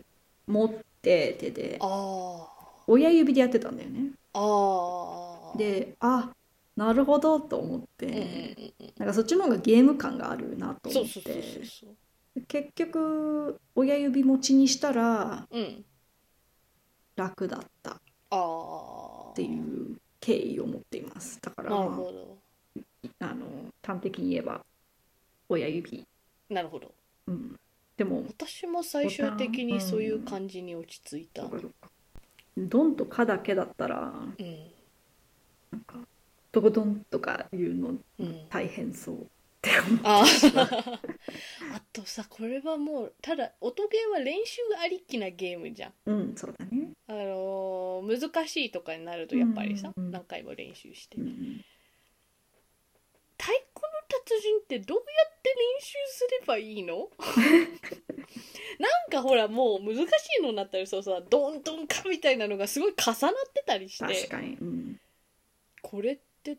[0.48, 0.70] う持っ
[1.02, 2.46] て手であ
[2.86, 4.10] 親指でやってたんだよね。
[4.34, 6.30] あであ
[6.76, 11.62] なるほどと思って、うんなんかそっちの方がゲーム感があるなと思って。
[12.48, 15.84] 結局親指持ちにしたらうん。
[17.16, 17.92] 楽だった。
[17.92, 21.40] っていう経緯を持っています。
[21.40, 21.80] だから、まあ、
[23.20, 23.46] あの
[23.84, 24.64] 端的に言えば
[25.48, 26.04] 親指、
[26.48, 26.92] なるほど。
[27.26, 27.56] うん、
[27.96, 31.42] でも私も最終的にそういう感じに落ち着いた。
[31.42, 31.90] そうかそうか
[32.56, 34.72] ドンとカだけだったらうん
[35.70, 35.98] なんか
[36.52, 39.26] ドコドンとかいうのうん大変そうっ
[39.60, 40.04] て思って。
[41.74, 45.92] あとさこれはもうただ音ゲーは練習ありきなゲームじゃん。
[46.06, 50.12] うんそうだね、あのー難しいとかになるとやっぱりさ、うんうんうん。
[50.12, 51.64] 何回も練習して、うん。
[53.38, 57.10] 太鼓の達人ってどうやって練習すればいいの？
[58.78, 64.14] なんかほらもう難しいのになったりそうさドンドンカみたいなのがすごい重なってたりして。
[64.14, 65.00] 確かに、うん、
[65.82, 66.58] これって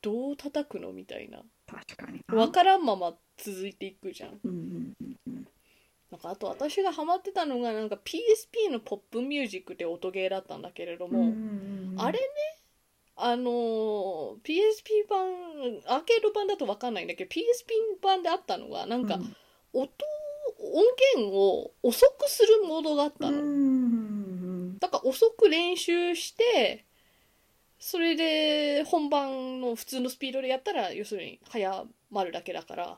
[0.00, 1.42] どう叩くのみたいな。
[1.66, 4.40] 確かに分からんまま続いていくじゃん。
[4.44, 5.48] うんうん
[6.10, 12.00] なんかあと私がハマってたのがなんか PSP のポップミュージックって音ゲーだったんだけれども、うんうんうん。
[12.00, 12.24] あれね
[13.20, 15.28] あのー PSP 版
[15.86, 19.36] アーケード版だと分かんないんだけど PSP 版であったのがなんかうん。
[19.74, 19.90] 音
[20.60, 26.86] 音源を遅くするモードがあったの、だから遅く練習して
[27.78, 32.94] それで本番の普通のスピードでやったら要するに早まるだけだから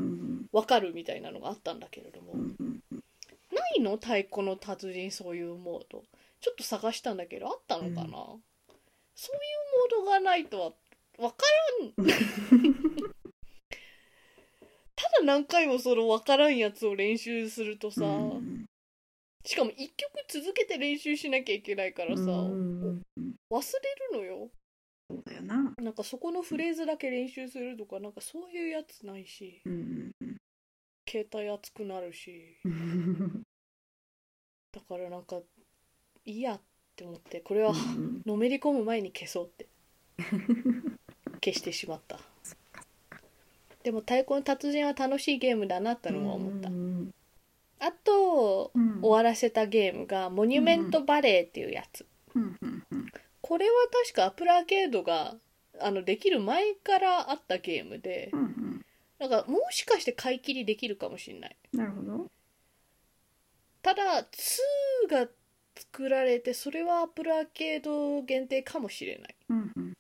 [0.53, 2.35] 分かるみたいなのがあったんだけれども、
[3.53, 3.97] ないの？
[3.97, 6.05] 太鼓の達人そういうモード。
[6.41, 8.07] ちょっと探したんだけどあったのかな、うん。
[8.07, 9.70] そういう
[10.05, 10.73] がないとは
[11.17, 11.37] 分か
[11.81, 11.95] らん。
[14.97, 18.67] ただ何回もその分からんやつを練習するとさ、うん。
[19.45, 22.51] しかも1曲続けて練習しなきゃいけないからさ、忘れ
[24.13, 24.51] るのよ。
[25.11, 25.75] そうだよな。
[25.79, 29.63] なんかそこのフレーズだけ練習するとかなんかそういうやつないし
[31.09, 32.59] 携帯熱くなるし。
[32.65, 33.43] う ん
[34.73, 35.41] だからなんか
[36.25, 36.61] いいやっ
[36.95, 38.23] て思ってこれはうん。
[38.25, 39.67] のめり込む前に消そうって
[41.43, 42.19] 消してしまった。
[43.83, 46.69] でも「太鼓の達人」は楽しいゲームだなってのは思った。
[46.69, 47.15] うん
[47.83, 49.01] あとうん。
[49.01, 52.07] 終わらせたゲームが「モニュメントバレー」っていうやつ。
[52.35, 53.07] うんうんうん。
[53.41, 55.37] これは確かアップルアーケードが
[55.79, 58.87] あのできる前からあったゲームでうんうん。
[59.19, 61.57] なんかもしかして買い切りできるかもしれない。
[61.73, 62.31] なるほど。
[63.83, 65.29] ただ2が
[65.75, 69.35] 作られてそれはアップルアーケード限定かもしれない。
[69.49, 69.97] うんうん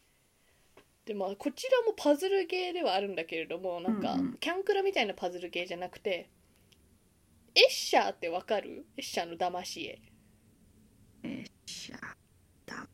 [1.10, 4.34] でまあこちらもパズルゲーではあるんだけれどもなんか、うんうん。
[4.38, 6.30] キャンクラみたいなパズルゲーじゃなくて
[7.56, 8.86] エッシャーってわかる？
[8.96, 9.98] エッシャーの騙し絵。
[11.24, 11.96] えしゃ
[12.64, 12.86] だ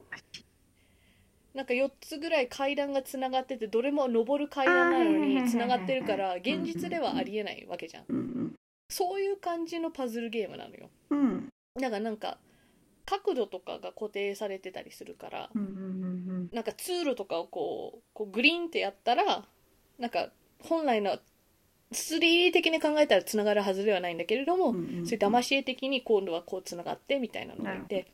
[1.52, 8.05] なんか4つぐらい階段がつながっててどれも登る階段なのにつながってるから現実ではありえないわけじゃん。
[8.09, 8.55] うん
[8.88, 10.88] そういう感じのパズルゲームなのよ。
[11.11, 11.48] うんうん。
[11.79, 12.38] だからなんか
[13.07, 19.45] 角度とかが固定されてたりするからうんうんなんか通路とかをこうこうグリーンってやったら
[19.99, 20.29] なんか
[20.62, 21.19] 本来の
[21.92, 28.07] 3D 的に考えたらつながるはずではないんだけれども、うんうんそういう騙し絵的に今度はこうつながってみたいなのがないて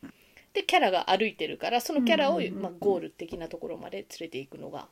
[0.53, 4.89] でキャラが歩いてるからそのキャラを、うんうんうんまあ、ゴール的なところまで連れていくのが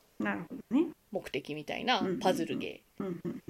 [1.12, 2.20] 目的みたいなうんうんうん。
[2.20, 3.49] パズルゲー、うんうんう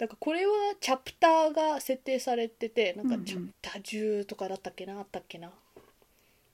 [0.00, 5.50] だからこれはチャプターが設定されててなんかチャプター10とかだったっけなあったっけな。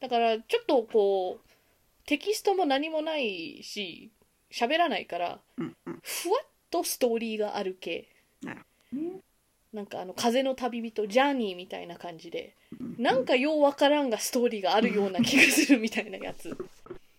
[0.00, 1.48] だからちょっとこう
[2.06, 4.10] テキストも何もないし
[4.50, 6.00] 喋らないからうんうん。
[6.02, 8.08] ふわっとストーリーがある系。
[9.72, 12.96] なんかあの風の旅人ジャーニーみたいな感じでうん。
[12.98, 16.48] なんかようわからんがストーリーがあるような気がするみたいなやつ。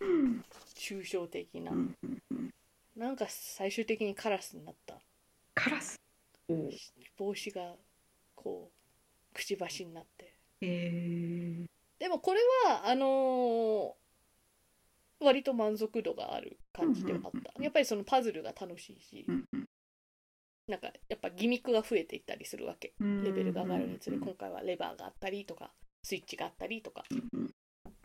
[0.02, 0.44] うん。
[0.76, 1.72] 抽象的な。
[1.72, 2.50] うんうんうん。
[2.98, 4.96] なんか最終的にカラスになった。
[5.56, 5.98] カラス？
[6.50, 6.70] お
[7.18, 7.76] 帽子が
[8.36, 8.72] こ
[9.32, 10.34] うくちばしになって。
[10.62, 11.68] えー。
[12.00, 13.94] でもこれはあのー
[15.20, 19.26] 割と満足度がある感じではあうんったやっぱりそのパズルが楽しいし
[20.68, 22.94] なんかやっぱギミックが増えていったりするわけ。
[23.00, 25.72] うんレベルが上がるにつれうん今回はレバーがあったりとか
[26.04, 27.04] スイッチがあったりとか。
[27.12, 27.54] うん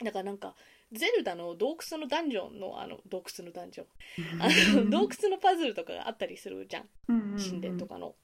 [0.02, 0.56] だからなんか
[0.90, 3.86] ゼルダの洞窟のダンジョンのあの洞窟のダンジョン。
[4.34, 4.48] うんあ
[4.84, 6.88] の洞窟のパズルとかがあったりするじゃん。
[7.36, 8.14] 神殿とかの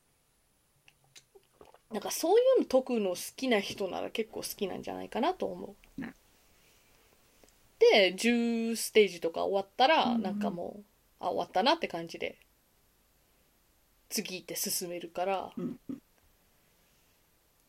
[1.91, 6.01] なんかそういうの解くの好きな人なら結構好きなんじゃないかなと思う。
[6.01, 6.13] な
[7.79, 10.85] で10ステージとか終わったらなんかもう
[11.21, 12.37] あ終わったなって感じで
[14.09, 15.53] 次行って進めるから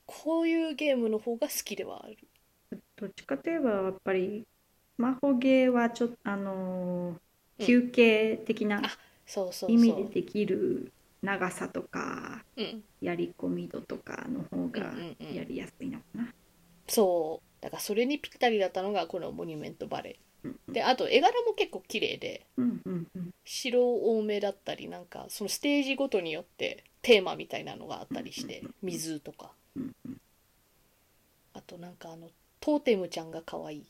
[0.05, 2.17] こういうゲームの方が好きではある。
[2.97, 4.45] どっちかといえばやっぱり
[4.95, 7.19] スマホゲーはちょっとあのー
[7.59, 7.65] うん。
[7.65, 8.81] 休憩的な
[9.67, 12.83] 意味でできる長さとかうん。
[13.01, 15.35] やり込み度とかの方がうんうんうん。
[15.35, 16.33] やりやすいのかな。
[16.87, 17.63] そう。
[17.63, 23.33] だからそれにぴったりだったのがこのモニュメントバレうんーであと絵柄も結構綺麗でうんうんうん。
[23.43, 23.81] 白
[24.17, 29.51] 多めだったりなんかそのステージごとによってテーマみたいなのがあったりして水とか。
[29.75, 30.21] うんうん。
[31.53, 32.29] あとなんかあの
[32.61, 33.85] トーテムちゃんが可愛い。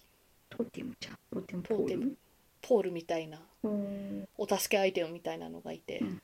[0.50, 1.18] トーテムちゃん？
[1.32, 1.62] トーテム。
[1.64, 2.14] ポールトーテム
[2.62, 2.92] ポール？
[2.92, 3.40] みたいな。
[3.64, 6.00] うんお助けアイテムみたいなのがいて。
[6.00, 6.20] うん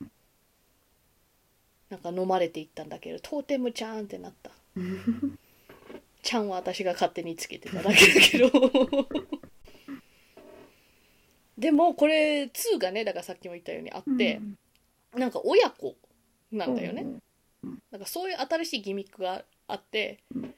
[1.90, 4.50] なんか飲まれていったんだけどトーテムちゃんってなった。
[6.22, 8.50] ちゃんは私が勝手につけてただけだけど。
[11.56, 14.40] でもこれ2がねだからさっきも言ったようにあって、
[15.14, 15.96] なんか親子
[16.50, 17.06] なんだよね、
[17.90, 20.54] なんかそういう新しいギミックがあって、うん。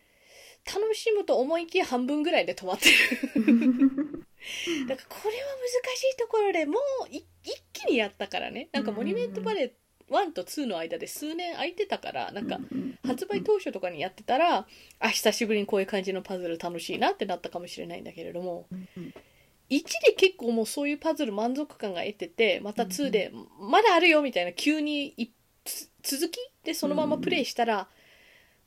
[0.66, 2.94] 楽しむと思いきや半分ぐらいで止まってる。
[3.46, 4.08] うん
[4.86, 8.68] だからこれは難しいところでもうい一気にやったからね。
[8.72, 9.72] なんかモニュメントバレー
[10.10, 12.58] 1と2の間で数年空いてたからなんか
[13.06, 14.66] 発売当初とかにやってたら
[15.00, 19.14] あ久しぶりにこういう感じのパズル楽しいなってなったかもしれないんだけれどもうんうん
[19.70, 25.14] 1で結構もうそういうパズル満足感が得ててまた2でまだあるよみたいな急に
[26.02, 27.86] 続きでそのままプレイしたら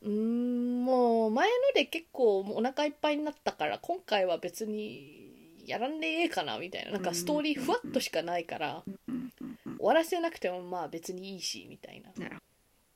[0.04, 5.32] うーんもう前ので結構お腹いっぱいになったから今回は別に
[5.66, 8.84] やらんでええかなみたいななんかストーリーふわっとしかないから
[9.82, 12.12] 終わらせなくてもまあ別にいいしみたいな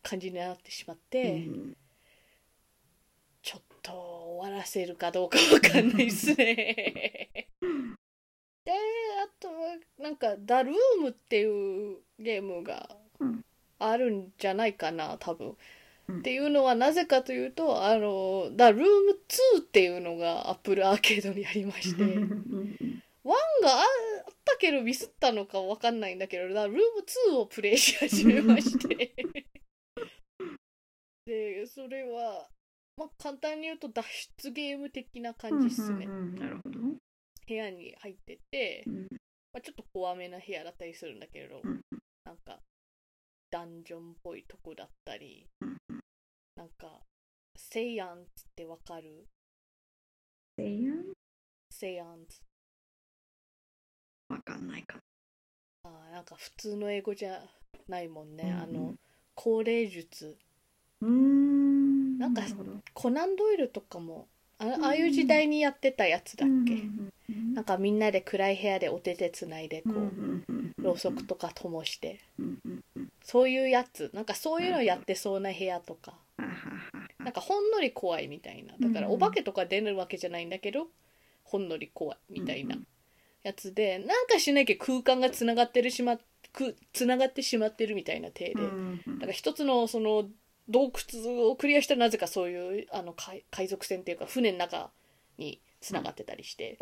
[0.04, 1.78] 感じになってしまっどて、うん。
[3.42, 7.48] ちょっと終わらせるかどうかわかんないっすね。
[8.66, 13.46] であとはなんか「ダルーム」っていうゲームがうん。
[13.78, 15.58] あるんじゃないかな多分。
[16.08, 16.20] うん。
[16.20, 19.20] っていうのはなぜかというとあの「ダルーム
[19.58, 23.34] 2」っていうのがアップルアーケードにありましてうん1うん
[23.64, 23.84] があ
[24.30, 26.82] ったけどミスったのかわかんないんだけど「ダルーム
[27.34, 29.14] 2」をプレイし始めまして。
[31.26, 32.48] でそれは、
[32.98, 34.04] まあ、簡単に言うと脱
[34.38, 36.80] 出ゲーム的な感じっすね、なるほど。
[36.80, 37.00] 部
[37.54, 39.08] 屋に入ってて、うん。
[39.52, 41.82] まあ、ちょっと怖めな部屋だったりするんだけれど、うん
[42.26, 42.62] なんか
[43.52, 45.78] ダンジョンっぽいとこだったり、うん
[46.56, 47.02] なんか
[47.58, 49.26] セイアンツってわかる？
[50.60, 51.14] セイヤン？
[51.72, 52.40] セイアンツ
[54.30, 54.98] わかんないか
[55.84, 57.44] あーなんか普通の英語じゃ
[57.88, 58.60] ないもんね、うんうん。
[58.62, 58.94] あの
[59.36, 60.38] 高齢術。
[61.02, 62.18] うーん。
[62.18, 62.42] なんか
[62.94, 67.12] コナン・ドイルとかもあああいう時代にやってたやつだっけ、うん
[67.54, 70.44] なんかみんなで暗い部屋でお手手つないでこう、うん
[70.78, 72.20] ろうそくとか灯して。
[72.38, 73.10] うんうんうん。
[73.24, 74.12] そういうやつ。
[74.14, 76.14] なんかそういうのやってそうな部屋とか。
[77.18, 78.76] なんかほんのり怖いみたいな。
[78.80, 80.88] だからうんお化けとか出るわけじゃないんだけど
[81.44, 82.78] ほんのり怖いみたいな
[83.46, 86.18] やつでなんかしなきゃ空間がつながってるしま
[86.52, 88.56] くつながってしまってるみたいな体で。
[88.56, 88.60] だ
[89.20, 90.26] から一つのその
[90.68, 94.90] 洞窟をクリアしたらなぜかそういうあの海海賊船っていうか船の中
[95.38, 96.80] につながってたりして。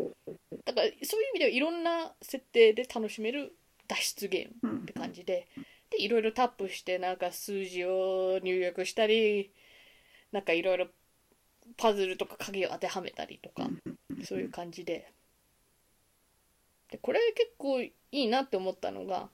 [0.64, 3.54] だからそういう意味ではいろんな設定で楽しめる
[3.86, 5.46] 脱出ゲームうんって感じで。
[5.90, 9.52] でいろいろタップしてなんか数字を入力したり
[10.32, 10.86] なんかいろいろ
[11.76, 13.68] パズルとか鍵を当てはめたりとか
[14.24, 15.12] そういう感じで
[16.94, 19.28] でこれ結構いいなって思ったのが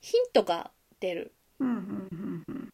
[0.00, 1.32] ヒントが出る。
[1.58, 2.70] 多分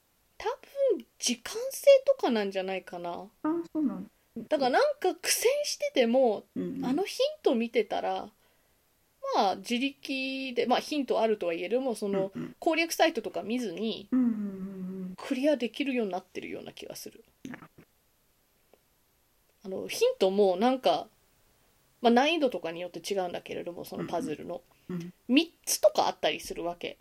[1.19, 3.11] 時間制とかなんじゃないかな。
[3.11, 3.27] あ
[3.73, 4.59] そうなんだ。
[4.59, 8.29] からなんか苦戦しててもうんあのヒント見てたら
[9.37, 14.11] まあ自力でまあヒントあるとはいえどもそのうん攻略サイトとか見ずに
[15.17, 17.25] クリアできるようになってるような気がする。
[19.65, 21.07] あのヒントもなんか、
[22.05, 24.61] まあ、難易度とかによって違うんだけれどもそのパズルの。
[24.91, 25.15] うん。
[25.31, 26.99] 3つとかあったりするわけ。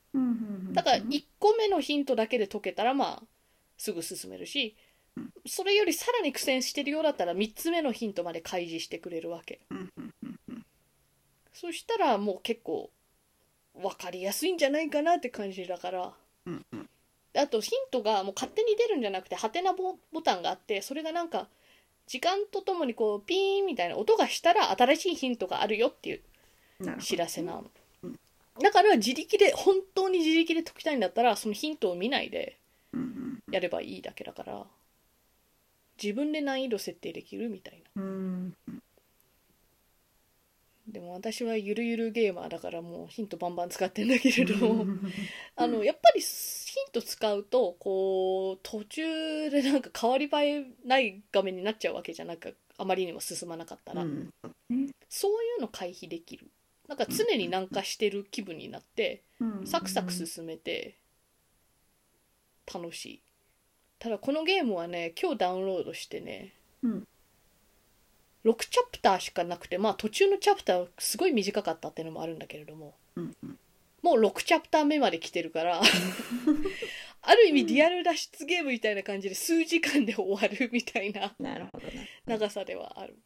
[0.72, 3.24] だから1個目のヒントだけで解けたらまあ
[3.78, 4.78] すぐ進めるし
[5.46, 9.60] それよりさらに苦戦してるようだったら3つ目のヒントまで開示してくれるわけ。
[11.52, 12.89] そしたらもう結構
[13.76, 16.13] 分かりやすいんじゃないかなって感じだから。
[17.36, 21.50] あとヒントがもう勝手に出るんじゃなくてハテナボボタンがあってそれがなんか
[22.08, 26.22] 時間とともにこうピーンみたいな音がしたら新しいヒントがあるよっていう
[27.00, 27.66] 知らせなの。
[28.04, 28.20] うん。
[28.62, 32.58] だから自力で本当に自力で解きたいんだったらそのヒントを見ないで
[33.52, 34.63] やればいいだけだから
[36.02, 38.02] 自分で難易度設定できるみたいな。
[38.02, 38.56] うん
[40.88, 44.86] でも私はゆるゆるゲーマーだからもうヒントバンバン使ってんだけれども
[45.56, 46.28] あのやっぱりヒ
[46.81, 54.29] ント使うとこう途中でなんか変わり映えない画面になっちゃうわけじゃなくあまりにも進まなかったら、うん。
[55.09, 56.49] そういうの回避できる。
[56.88, 59.67] なんか常になんかしてる気分になってうん。
[59.67, 60.97] サクサク進めて
[62.71, 63.21] 楽しい。
[63.99, 67.07] ただこのゲームはね今日ダウンロードしてね、うん。
[68.45, 72.95] 6チャプターしかなくてまあ途中のチャプターすごい短かったっていうのもあるんだけれども。
[73.15, 73.59] うんうん
[74.04, 75.82] もう6チャプター目まで来てるから
[77.26, 81.34] ある意味リアル脱出ゲームみたいな感じで数時間で終わるみたいな
[82.26, 83.18] 長さではある。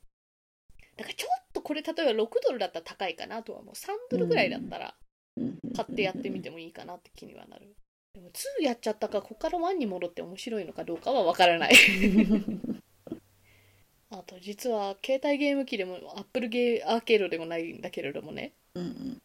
[0.95, 3.73] だからちょっとこれ例えば6ドルだったら高いかなとはもう。
[3.73, 4.95] 3ドルぐらいだったら
[5.75, 7.75] 買ってやってみてもいいかなって気にはなる。
[8.13, 11.73] でも2やっちゃったからここから1に戻って面白いのかどうかは分からない。
[14.09, 18.53] あと実は携帯ゲーム機でもアップルゲーアーケードでもないんだけれどもね。
[18.75, 19.21] うんうん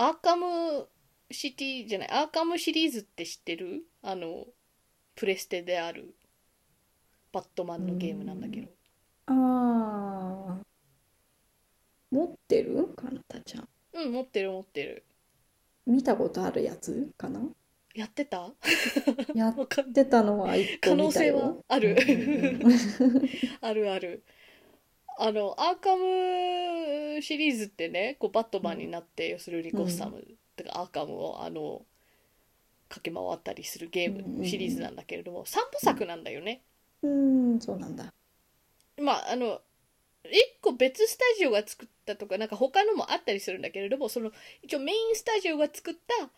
[0.00, 0.86] アーカム
[1.28, 3.82] シティじゃないアーカムシリーズって知ってる？
[4.00, 4.46] あの
[5.16, 6.14] プレステである
[7.32, 8.68] バットマンのゲームなんだけど。
[9.26, 9.32] あ
[10.60, 10.64] あ
[12.12, 12.86] 持ってる？
[12.96, 13.68] かなたちゃん。
[13.94, 15.04] うん持ってる持ってる。
[15.84, 17.10] 見たことあるやつ？
[17.18, 17.40] かな？
[17.96, 18.52] やってた？
[19.34, 19.56] やっ
[19.92, 21.96] てたのは一個可能性はある。
[21.98, 22.12] うん
[22.62, 22.72] うん。
[23.60, 24.22] あるある
[25.20, 30.24] あのアーカムシリーズってねこうバットマンになって、要するにゴッサム、
[30.56, 31.82] てかアーカムをあの
[32.88, 36.62] 駆け回ったりするゲームシリーズなんだけれども、三部作なんだよね、
[37.02, 37.60] うん。
[37.60, 38.12] そうなんだ。
[39.00, 39.60] まああの
[40.24, 44.30] 一個別スタジオが作ったとかなんか他のもあったりするんだけれどもその
[44.62, 46.30] 一応メインスタジオが作った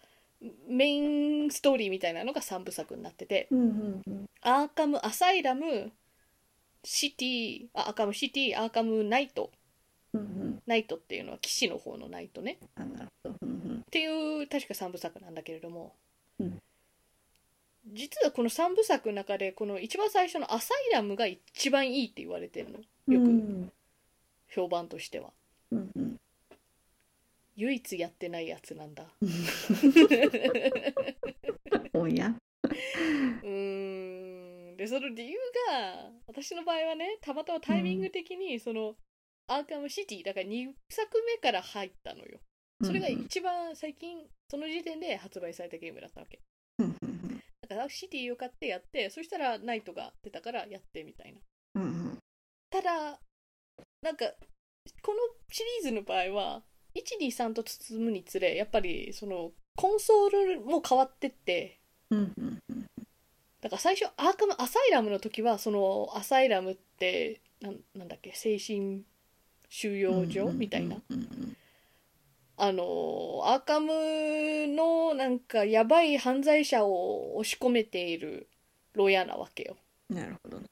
[0.69, 0.99] メイ
[1.47, 4.27] ンストーリーみたいなのが3部作になっててうんうんうん。
[4.43, 5.93] アーカムアサイラム
[6.85, 9.51] シティあアーカムシティアーカムナイト。
[10.13, 10.63] うんうん。
[10.67, 12.59] ナイトっていうのは騎士の方のナイトね。
[12.77, 12.93] うん
[13.43, 13.77] うん。
[13.79, 15.95] っていう確か3部作なんだけれども、
[16.39, 16.59] うん。
[17.93, 22.79] 実はこの3部作の中でこの一番最初のアサイラムが一番いいって言われてるの。
[22.79, 22.85] よ
[23.21, 23.31] うく。
[23.31, 23.73] ん
[24.49, 25.31] 評判としては。
[25.71, 26.17] うんうん。
[27.57, 29.05] 唯一やってないやつなんだ。
[31.93, 32.35] おや。
[33.43, 33.90] うーん
[34.81, 35.37] でその理由
[35.69, 38.95] が私の場合はねたまたまタイミング的にその、
[39.47, 42.39] アーカムシティだから2作目から入ったのよ。
[42.83, 44.17] それが一番最近
[44.49, 46.41] その時点で発売されたゲームだったわけ。
[46.79, 51.41] だからシティを買ってやってそしたらナイトが出たからやってみたいな。
[52.71, 53.21] ただ
[54.01, 54.25] なんか
[55.03, 55.19] この
[55.51, 56.63] シリーズの場合は
[56.95, 61.81] 123と進むにつれやっぱりそのコンソールも変わってって
[63.61, 69.03] だから最初アーカムアサイラムの時はそのアサイラムってなんなんだっけ精神
[69.69, 70.97] 収容所みたいな。
[72.63, 78.49] あのアーカムのなんかやばい犯罪者を押し込めている
[78.93, 79.77] 牢屋なわけよ。
[80.11, 80.67] うんなるほどね。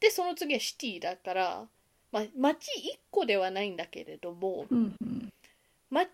[0.00, 1.68] でその次はシティだから、
[2.10, 5.32] まあ、町1個ではないんだけれどもうんうん。
[5.90, 6.08] 町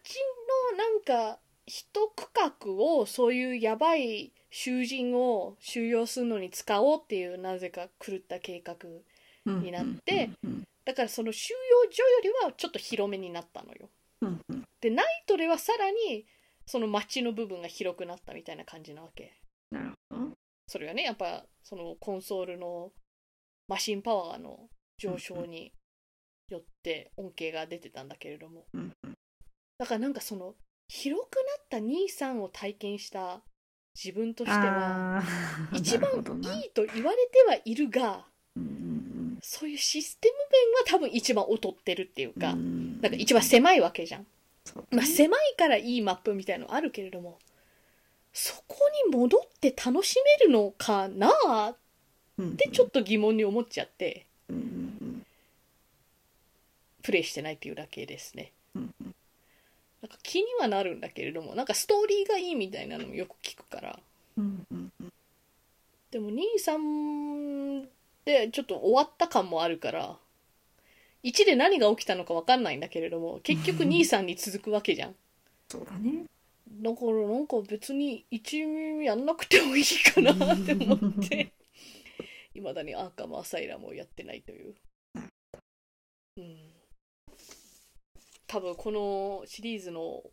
[0.70, 8.76] のなんか一区画をそういうやばい囚人を収容するのに使おうっていうなぜか狂った計画
[9.46, 13.90] うんになってうんだからその収容所よりはちょっと広めになったのよ。
[14.80, 16.26] でナイトではさらに
[16.66, 19.34] その町の部分が広くなったみたいな感じなわけ。
[19.70, 20.32] なるほど。
[20.66, 22.92] それはねやっぱそのコンソールの
[23.68, 25.72] マシンパワーの上昇に
[26.48, 28.66] よって恩恵が出てたんだけれども。
[29.78, 30.54] だからなんかその
[30.88, 33.42] 広くなった23を体験した
[33.94, 35.22] 自分としては
[35.72, 38.24] 一番いいと言われてはいるが
[39.42, 43.00] そういうシステム面は多分一番劣ってるっていううんか、うん。
[43.00, 44.26] なんか一番狭いわけじゃん。
[44.90, 47.38] まあ、狭いからいいマップみたいのあるけれども
[48.32, 48.76] そこ
[49.08, 51.28] に戻って楽しめるのかな
[51.70, 51.76] っ
[52.56, 54.26] てちょっと疑問に思っちゃって
[57.02, 58.52] プレイしてないっていうだけですね。
[60.02, 63.98] うんなんか気にはなるんだけれどもなんかストーリーがいいみたいなのもよく聞くから。
[64.38, 65.12] うんうんうん
[66.10, 67.86] でも23
[68.24, 70.16] でちょっと終わった感もあるから
[71.22, 75.14] 1で何が起きたのか分かんないんだけれども結局23に続くわけじゃん。
[75.68, 76.24] そうだね。
[76.82, 81.52] だからなんか別に1やんなくてもいいかなって思って
[82.54, 84.74] いまだにアーカムアサイラムをやってないという。
[86.38, 86.79] うん
[88.50, 90.24] 多分このシリーズの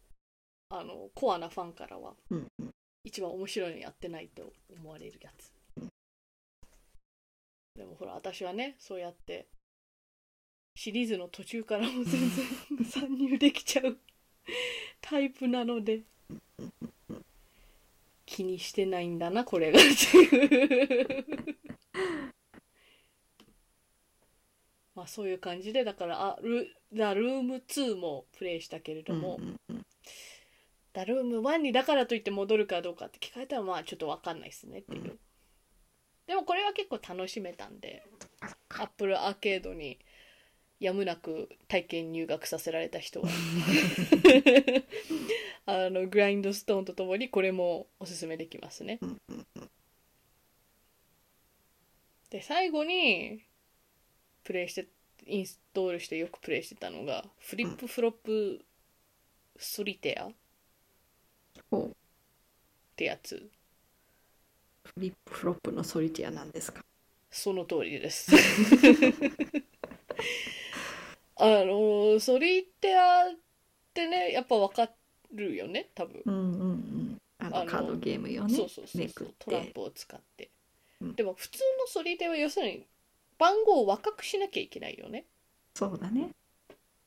[0.70, 2.70] あのコアなファンからはうんうん。
[3.03, 5.51] 一番面白いのやってないと思われるやつ。
[7.76, 9.45] でもほら私はねそうやって
[10.76, 13.97] シリーズの途中からも全然参入できちゃう
[14.99, 16.01] タイプなので
[18.26, 21.26] 気にしてないんだなこれがっていう。
[24.95, 29.40] まあそういう感じでだからあルザ・ルーム2もプレイしたけれども、
[30.94, 35.20] ダルーム1にだからといって戻るかどうかって聞かれたらまあちょっと分かんないですねっていう、うん。
[36.26, 38.04] でもこれは結構楽しめたんで
[38.70, 40.00] アップルアーケードに
[40.80, 43.30] やむなく体験入学させられた人は。
[45.70, 49.00] あのグラインドストーンとともにこれもおすすめできますね。
[52.30, 53.44] で最後に
[54.44, 54.88] プレイして
[55.28, 58.66] インストールしてよくプレイしてたのがフリップフロップ
[59.58, 60.32] ソリテアっ
[61.70, 61.96] ほう
[62.96, 63.50] てやつ。
[64.84, 66.84] フリップフロップのソリティアなんですか？
[67.30, 68.32] その通りです。
[71.36, 73.36] あのソリテアっ
[73.94, 74.90] てねやっぱわか
[75.32, 77.18] るよね多分、うんうんうん。
[77.40, 78.56] ああののカードゲームよね。
[78.56, 80.50] そうそうそうめくっそうトランてプを使って、
[81.02, 81.16] うん。
[81.16, 82.88] でも普通のソリテアは要するに
[83.38, 85.26] 番号を若くしなきゃいけないよね。
[85.76, 86.30] そうだね。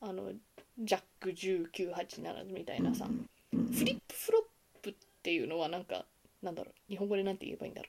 [0.00, 0.32] あの
[0.78, 4.42] ジャック1987みたいなさ、フリップフロッ
[4.82, 6.04] プっていうのはなんか
[6.42, 6.74] なんだろう。
[6.88, 7.88] 日本語でなんて言えばいいんだろ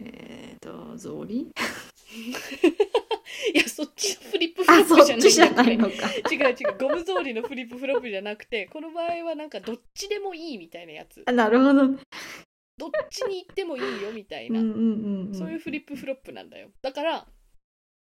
[0.00, 1.46] えっと草履？
[1.46, 1.50] う
[3.54, 5.94] いやそっちのフリップフロあップじゃそっちじゃないいのか。
[6.30, 6.78] 違う違う。
[6.78, 11.22] ゴム草履のフリップフロップじゃなくてこの場合はなんかどっちでもいいみたいなやつ。
[11.26, 11.88] あなるほど。
[11.88, 11.98] ね
[12.76, 15.34] どっちに行ってもいいよみたいな、うんうん。
[15.34, 16.70] そういうフリップフロップなんだよ。
[16.82, 17.26] だから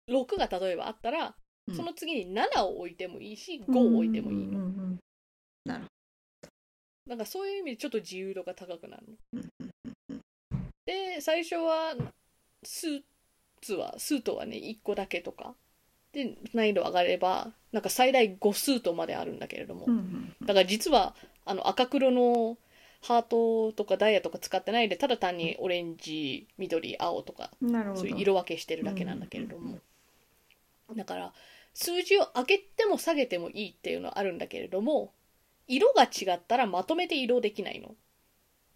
[0.09, 1.35] 6が例えばあったら、
[1.67, 1.75] うん。
[1.75, 4.99] その次に7を置いてもいいし5を置いてもいいの、うんうんうん
[7.07, 9.13] なんかそういう意味でちょっと自由度が高くなるの。
[9.33, 9.71] うんうん
[10.09, 10.21] うん
[10.85, 11.95] で最初は
[12.63, 13.01] スー
[13.61, 15.53] ツはスートはね1個だけとか。
[16.13, 21.13] で難易度上がればなんか最大5スートまであるんだけれども、うんうんだから実は
[21.45, 22.57] あの赤黒の
[23.01, 27.51] ハートとかダイヤとか使ってないでただ単にオレンジ緑青とか
[27.95, 29.79] そういう色分けしてるだけなんだけれども、
[30.93, 31.33] だから
[31.73, 35.13] 数字を上げても下げてもいいっていうのはあるんだけれども
[35.67, 37.95] 色が違ったらまとめて移動できないの。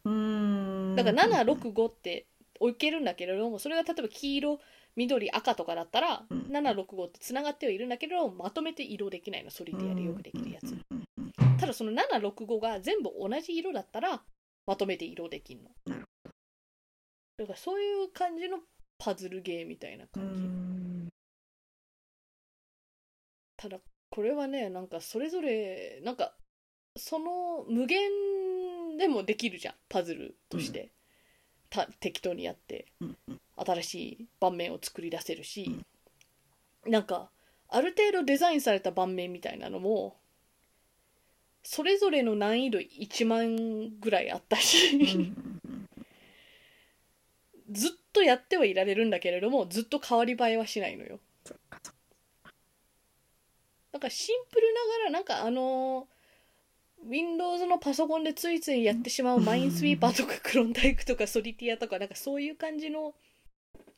[0.05, 0.95] うーん。
[0.95, 2.25] だから765って
[2.59, 4.59] 置けるんだけれどもそれが例えば黄色
[4.95, 6.39] 緑赤とかだったらうん。
[6.51, 9.51] 765ってつながってはいるんだけどまとめて移動できないの。
[9.51, 10.75] ソリティアでよくできるやつ。
[11.59, 14.21] ただその765が全部同じ色だったら
[14.65, 15.69] まとめて移動できるの
[17.37, 18.59] だからそういう感じの
[18.97, 20.88] パズルゲーみたいなう感じ、ん
[23.59, 23.77] ただ
[24.09, 26.33] これはねなんかそれぞれなんか
[26.95, 27.99] その無限
[28.97, 30.91] でもできるじゃんパズルとして、
[31.69, 32.87] た適当にやって。
[32.99, 33.39] うんうん。
[33.55, 35.83] 新しい盤面を作り出せるし、
[36.85, 37.29] なんか
[37.67, 40.15] ある程度デザインされた盤面みたいなのも
[41.63, 45.33] それぞれの難易度1万ぐらいあったし、
[47.69, 51.19] ずっとやってはいられるんだけれどもずっと変わり映えはしないのよ
[53.91, 56.07] なんかシンプルながらなんかあの
[57.07, 63.13] Windows のパソコンでついついやってしまうマインスイーパーとかクロンダイクとかソリティアとかなんかそういう感じの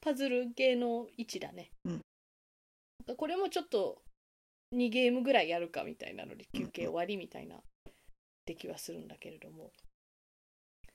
[0.02, 2.02] パズル系の位置だね、うん。
[3.18, 4.02] これもちょっと
[4.76, 7.58] 2ゲームぐらいやるかみたいなので休憩終わりみたいな
[8.46, 9.72] 出来はするんだけれども。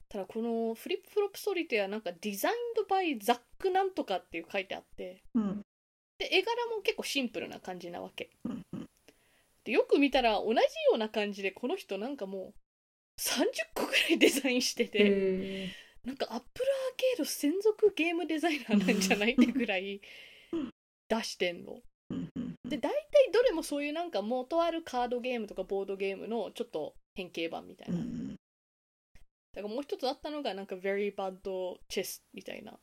[0.08, 5.22] ただこのフリップフロップソリティアなんかデザインドバイザックなんとかっていう書いてあって。
[5.34, 5.62] うん。
[6.18, 8.30] で絵柄も結構シンプルな感じなわけ。
[8.44, 8.85] うんうん
[9.66, 10.62] でよく見たら同じよ
[10.94, 12.54] うな感じでこの人なんかも
[13.18, 15.68] う30個ぐらいデザインしてて、へ
[16.04, 20.00] なんかアップルアーケード専属ゲームデザイナーなんじゃないってぐらい
[21.08, 21.80] 出してんの。
[22.68, 22.90] で大体
[23.32, 27.96] どれもそういうなんか元あるカードゲームとかボードゲームのちょっと変形版みたいな。
[27.96, 28.36] だうん
[29.56, 31.38] からもう一つあったのがなんか Very Bad
[31.88, 32.78] Chess みたいな。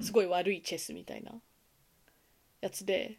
[0.00, 1.32] すごい悪いチェスみたいな
[2.60, 3.18] やつで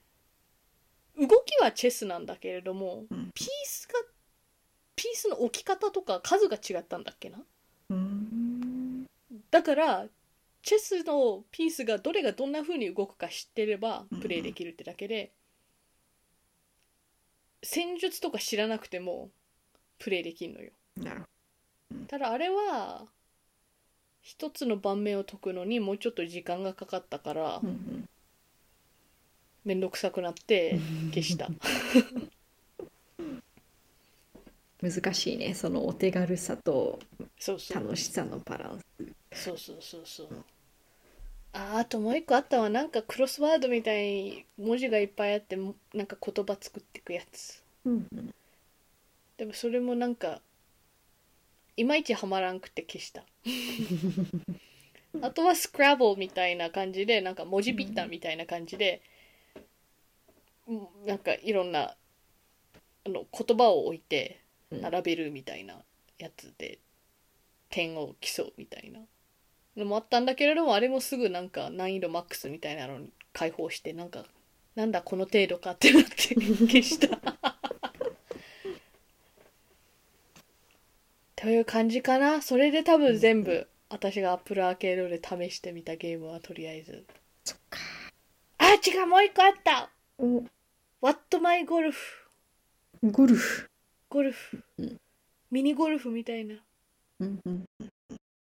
[1.19, 3.31] 動きはチェスなんだけれども、うん。
[3.33, 3.93] ピースが
[4.95, 7.39] ピースの置き方とか数が違ったんだっけな？
[7.89, 9.05] うん。
[9.51, 10.05] だから
[10.61, 15.31] チェスのピースがどれがどんな風に動くか知ってればうんプレイできるってだけで、
[17.63, 19.29] 戦術とか知らなくても
[19.99, 20.71] プレイできるのよ。
[20.97, 21.25] なるほ
[22.07, 23.05] ただあれは
[24.21, 28.09] 一つの盤面を解くのにもうちょっと時間がかかったからどうん
[29.67, 30.79] めんどくさくなって
[31.13, 31.47] 消した。
[31.47, 31.51] う
[33.21, 33.43] ん
[34.81, 36.99] 難しいねそのお手軽さと
[37.73, 38.85] 楽しさのバランス。
[39.33, 40.45] そうそうそうそう。
[41.51, 42.69] ああともう一個あったわ。
[42.69, 47.61] なんかクロスワードみたいに文字がいっぱいあってもなんか言葉作っていくやつ。
[47.83, 48.33] うんうん。
[49.35, 50.39] でもそれもなんか
[51.75, 53.25] いまいちハマらんくて消した。
[55.21, 59.16] あとはスクラブルみたいな感じでなんか文字ピッターみたいな感じで、うん
[61.05, 61.95] なんかいろんな
[63.05, 64.41] あの言葉を置いて
[64.71, 64.81] うん。
[64.81, 65.75] 並べるみたいな
[66.19, 66.79] やつで
[67.69, 68.99] 点を競うみたいな。
[69.77, 74.25] のもあったんだけれどもあれもすぐなんか難易度マックスみたいなのに解放してなんか
[74.75, 77.19] なんだこの程度かってなって 消した。
[81.35, 82.41] という感じかな。
[82.41, 87.05] それで多分全部私がアップルアーケードで試してみたゲームはとりあえず。
[87.43, 87.79] そっか。
[88.57, 89.91] あ違うもう一個あった。
[90.17, 90.43] お
[91.01, 91.93] What My Golf?
[93.03, 93.69] ゴルフ。
[94.09, 94.97] ゴルフ、うん。
[95.51, 96.55] ミニゴルフみたいな。
[97.19, 97.65] うんうん。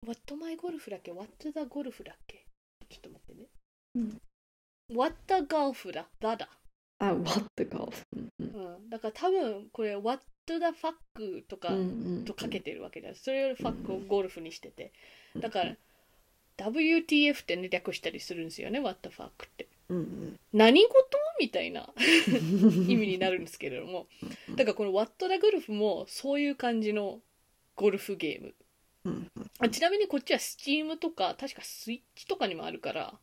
[0.05, 2.45] What My Golf だっけ？What the Golf だっけ？
[2.89, 3.47] ちょっと待ってね、
[3.95, 4.21] うん。
[4.95, 6.07] What the Golf だ？
[6.21, 6.49] だだ。
[6.99, 8.75] あ What the golf うんうん。
[8.75, 11.83] うん、だから多分これ What the fuck とかうんう
[12.21, 13.15] んとかけてるわけじゃん。
[13.15, 14.93] それよりファックをゴルフにしてて。
[15.35, 15.75] だから
[16.57, 18.79] WTF ってね略したりするんですよね。
[18.79, 20.93] What the fuck ってうん何事？
[21.39, 22.01] みたいなう
[22.85, 24.07] ん意味になるんですけれども。
[24.55, 27.21] だからこの What the Golf もそういう感じの
[27.75, 28.55] ゴルフゲーム。
[29.05, 33.17] うんあちなみにこっちは Steam とか確かスイッチとかにもあるから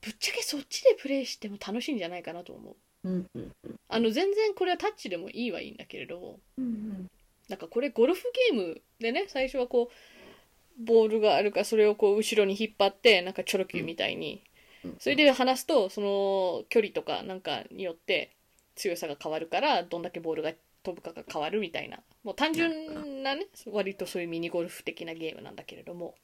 [0.00, 3.08] ぶっちゃけそっちでプレイしても楽しいんじゃないかなと思う。
[3.08, 3.52] うんうん
[3.88, 7.08] あの全然これはタッチでもいいはいいんだけれどもうん
[7.48, 14.55] なんかこれゴルフゲームでね最初はこうボールがあるからそれをこう後ろに引っ張ってなんかチョロ Q みたいにうん
[14.98, 18.32] それで離すとその距離とかなんかによって
[18.74, 21.98] 強さが変わるからどんだけボールが飛ぶかが変わるみたいな。
[22.22, 26.14] もう単純なね割とそういうミニゴルフ的なゲームなんだけれども。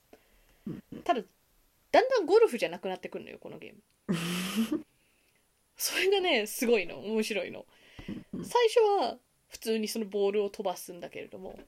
[0.66, 1.22] うんただ
[1.90, 4.84] だんだんゴルフじゃなくなってくるのよこのゲーム。
[5.76, 6.98] それがねすごいの。
[7.00, 7.66] 面白いの。
[8.34, 8.44] うん。
[8.44, 9.18] 最初は
[9.52, 11.58] 普通にそのボールを飛ばすんだけれども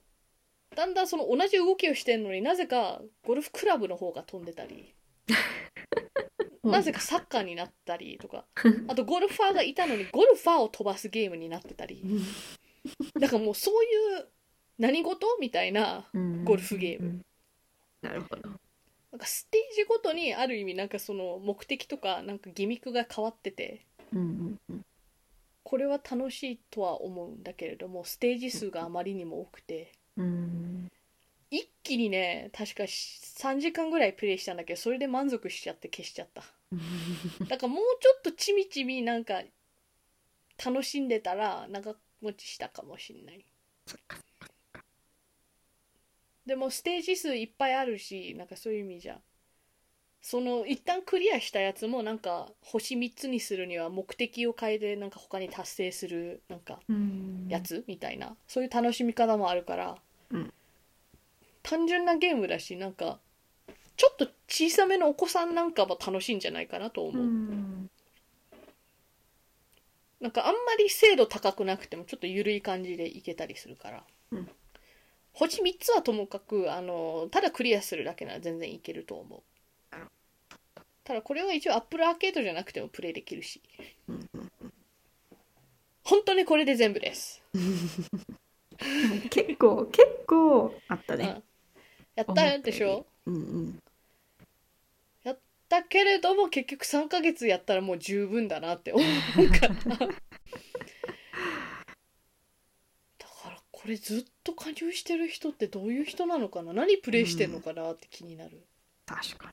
[0.74, 4.94] だんだんその同じ動きをしてんのになぜかゴルフクラブの方が飛んでたり
[6.64, 8.44] なぜかサッカーになったりとか。
[8.88, 12.02] あとゴルファーがいたのにゴルファーを飛ばすゲームになってたり。
[13.18, 13.86] だからもうそうい
[14.20, 14.28] う
[14.78, 16.44] 何事みたいなうん。
[16.44, 17.24] ゴルフゲーム。
[18.02, 18.48] なるほど。
[19.12, 23.86] なんかステージごとにある意味なんかその目的とかなんかギミックが変わってて。
[25.62, 29.92] これは楽しいとは思うんだけれどもステージ数があまりにも多くて。
[30.16, 30.90] うん
[31.54, 36.42] 一気にね確か3時間ぐらいプレイしたんだけどそれで満足しちゃって消しちゃった。
[37.48, 39.40] だからもうちょっとちみちみなんか
[40.64, 43.44] 楽しんでたら長持ちしたかもしんない。
[46.44, 49.20] でもステージ数いっぱいあるしなんかそういう意味じゃ。
[50.20, 57.46] その一旦クリアしたやつもなんか星3つにするには目的を変えてなんか他に達成するなんかうん。
[57.48, 58.36] やつみたいな。
[58.48, 60.13] そういう楽しみ方もあるから、うん
[61.64, 63.18] 単純なゲームだしなんか
[63.96, 67.90] ちょっと小さめのお子さんなんかも楽しいんじゃないかなと思う、うん
[70.20, 74.48] なんかあんまり精度高くなくてもちょっと緩い感じでいけたりするから、うん。
[75.34, 79.42] 星3つはともかくあのただクリアするだけなら全然いけると思う。
[81.04, 83.60] ただこれは一応アップルアーケードじゃなくてもプレイできるし。
[86.04, 87.42] 本当にこれで全部です、
[89.28, 91.24] 結構結構あったね。
[91.24, 91.53] うん
[92.14, 93.06] やったでしょ？
[93.26, 93.80] うんうん。
[95.66, 99.48] だけれども結局3ヶ月やったらもう十分だなって思う。
[99.58, 100.06] からだか
[103.50, 106.72] らこれずっと加入してる人ってどういう人なのかな？
[106.74, 108.62] 何プレイしてんのかなって気になる、
[109.06, 109.52] 確か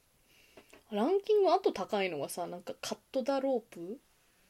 [0.91, 3.97] ランキングあと高いのはさなんかカット・ダ・ロープ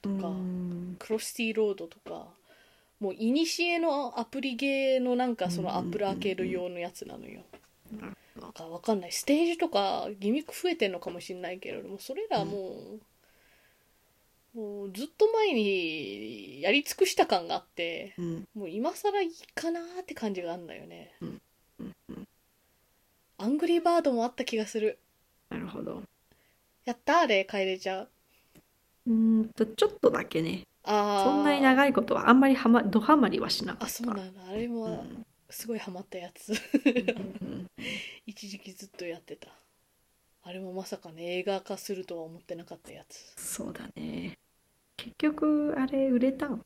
[0.09, 0.97] にかうん。
[0.99, 2.27] クロスティー・ロードとか
[2.99, 7.43] もういにしえのアプリゲーのなんかそのアップルアーケード用のやつなのよ
[8.39, 9.11] なんかわかんない。
[9.11, 12.99] ステージとかギミック増えてんのかもしれないけれどもそれらも
[14.55, 18.47] う、もうずっと前にやり尽くした感があってどうん。
[18.55, 21.41] もう今更いいかなーって感じがあるんだよね、うん。
[21.79, 21.95] うん。
[22.09, 22.27] うん。
[23.37, 24.99] アングリーバードもあった気がする。
[25.49, 26.03] なるほど。
[26.85, 28.09] やったーで帰れちゃう
[29.07, 30.63] うーんとちょっとだけね。
[30.83, 31.23] あー。
[31.23, 33.85] そんなに長いことはあんまりはまドハマりはしなかった。
[33.85, 34.41] あそうなんだ。
[34.49, 36.53] あれうもんすごいハマったやつ。
[36.53, 37.67] うん
[38.25, 39.49] 一時期ずっとやってた。
[40.43, 43.33] あれもまさかね映画化するとは思ってなかったやつ。
[43.37, 44.37] そうだね。
[44.97, 46.61] 結局あれ売れたん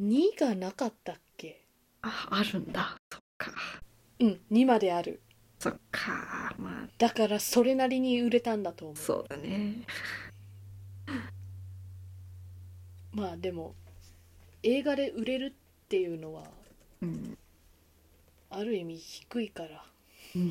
[0.00, 1.64] 2がなかったっけ？
[2.02, 2.96] ああるんだ。
[3.10, 3.52] そっか。
[4.18, 5.20] うん2まである。
[5.58, 6.54] そっか。
[6.58, 6.88] まあ。
[6.98, 8.96] だからそれなりに売れたんだと思う。
[8.96, 9.84] そうだね。
[13.12, 13.74] まあでも
[14.62, 16.44] 映画で売れるっていうのは
[17.02, 17.38] うん。
[18.50, 19.84] ある意味低いから。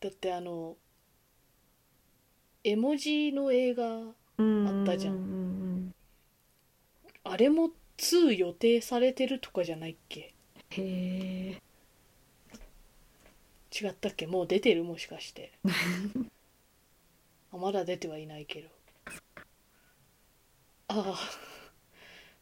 [0.00, 0.76] だってあの
[2.62, 3.84] 絵文字の映画
[4.38, 5.14] あったじゃん。
[5.86, 5.94] ん
[7.24, 10.34] あれも2予定されてるとかじゃないっけ？
[10.70, 11.62] へえ。
[13.72, 14.26] 違ったっけ？
[14.26, 15.52] もう出てるもしかして。
[17.52, 18.68] あまだ出てはいないけど。
[20.88, 21.18] ああ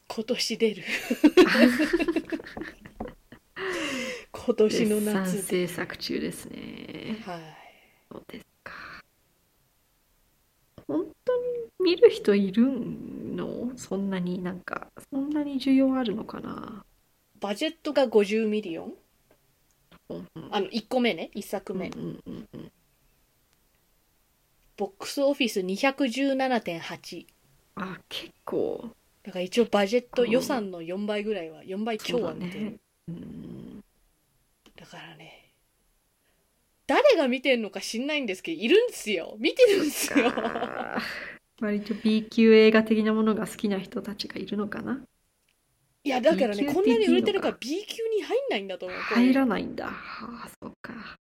[0.09, 0.85] 今年出る。
[4.33, 5.43] 今年の夏で。
[5.43, 7.23] 制作中ですね。
[7.25, 7.41] はい。
[8.11, 8.73] そうですか。
[10.87, 11.43] 本当に
[11.81, 12.63] 見る人いる
[13.35, 13.73] の？
[13.77, 16.85] そんなになんかそんなに需要あるのかな？
[17.41, 18.95] budget が50 million？
[20.11, 20.49] うんうん。
[20.55, 21.31] あの1個目ね。
[21.35, 22.73] 1作目、うんうんうん
[24.77, 27.27] ボックスオフィス217.8
[27.77, 28.91] あ結構
[29.25, 32.65] だから一応バジェットうん予算の4倍ぐらいは4倍強は見てる。
[32.65, 32.75] ね。
[33.09, 33.81] うん。
[34.77, 35.53] だからね
[36.87, 39.37] 誰が見てんのか知んないんですけどいるんですよ。
[39.39, 40.31] 見てるんですよ。
[40.31, 41.01] か
[41.61, 45.03] 割と B 級映画的なものが好きな人たちがいるのかな。
[46.03, 48.99] いやだからねこんなに売れてるから言 B 級に入んないんだと思う。
[48.99, 49.87] 入らないんだ。
[49.87, 51.17] はあそうか。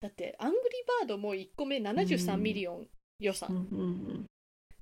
[0.00, 2.88] だってアングリーバードも1個目73 million
[3.18, 4.26] 予算、うんうん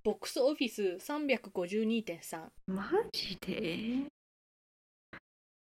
[0.05, 4.07] box office 352.3うんマジで？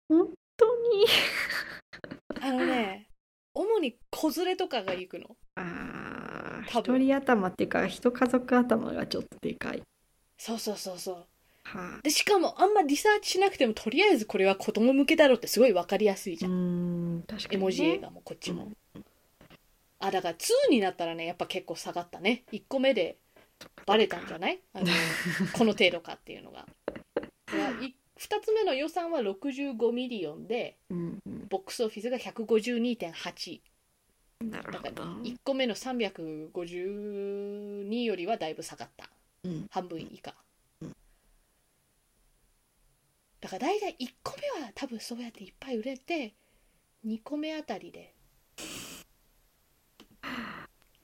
[0.09, 0.27] 本
[0.57, 1.05] 当に？
[2.41, 3.07] あのね
[3.53, 5.35] 主に子連れとかが行くの。
[5.55, 9.83] ああ一人頭っていうか一家族頭がちょっとでかい。
[10.39, 11.25] そうそうそうそう。
[11.65, 18.71] はでしかもあんまリサーチしなくてもとりあえずこれは子供向けだろうってすごい分かりやすいじゃん、うんあ確かに、ね、絵文字映画もこっちも、
[19.99, 22.43] あだから2になったらねやっぱ結構下がったね。
[22.51, 23.17] 1個目で
[23.85, 24.59] バレたんじゃない？
[24.73, 24.87] あの
[25.53, 26.67] この程度かっていうのが。
[27.53, 31.47] いやい2つ目の予算は65 million でうんうん。
[31.49, 33.61] box office が152.8
[34.41, 39.09] なるほど、1個目の352よりはだいぶ下がった。
[39.43, 39.67] うん。
[39.69, 40.35] 半分以下。
[40.81, 40.95] うん。
[43.39, 46.33] だから大体1個目は多分そうやっていっぱい売れて
[47.05, 48.13] 2個目あたりで。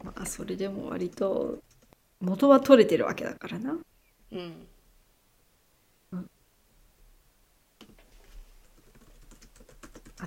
[0.04, 1.62] まあそれでも割と
[2.22, 3.78] 元は取れてるわけだからな。
[4.32, 4.68] うん。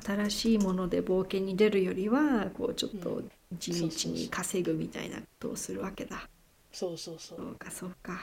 [0.04, 3.30] 新しいもので冒険に出るよりはこうちょっとうん。
[3.58, 6.28] 地道に稼ぐみたいなことをするわけだ。
[6.72, 7.38] そうそうそう。
[7.38, 8.18] そうかそうか。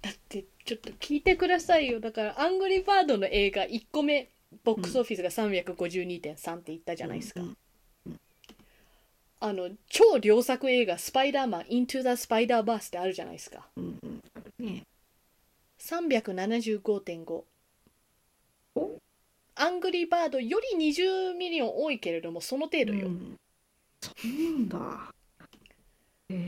[0.00, 2.00] だってちょっと聞いてくださいよ。
[2.00, 4.30] だからアングリーバードの映画1個目
[4.64, 7.56] box office が352.3って言ったじゃないですか、うん
[9.40, 13.68] あの超良作映画「スパイダーマン Into the Spider-Verse」ってあるじゃないですか。
[13.76, 14.20] うんうん。
[14.34, 14.82] あるね。
[15.78, 17.44] 375.5
[18.74, 18.98] お？
[19.54, 23.36] アングリーバードより20 million 多いけれどもその程度よ、うん。
[24.00, 25.12] そうだ。
[26.30, 26.38] へえ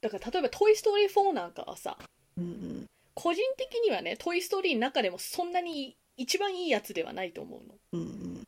[0.00, 1.98] だから例えば「トイ・ストーリー4」なんかはさ
[2.36, 2.86] うん。
[3.14, 7.74] 個人的にはね「トイ・ストーリー」の中でもそんなに一番いいやつではないと思うの。
[7.92, 8.46] うんうん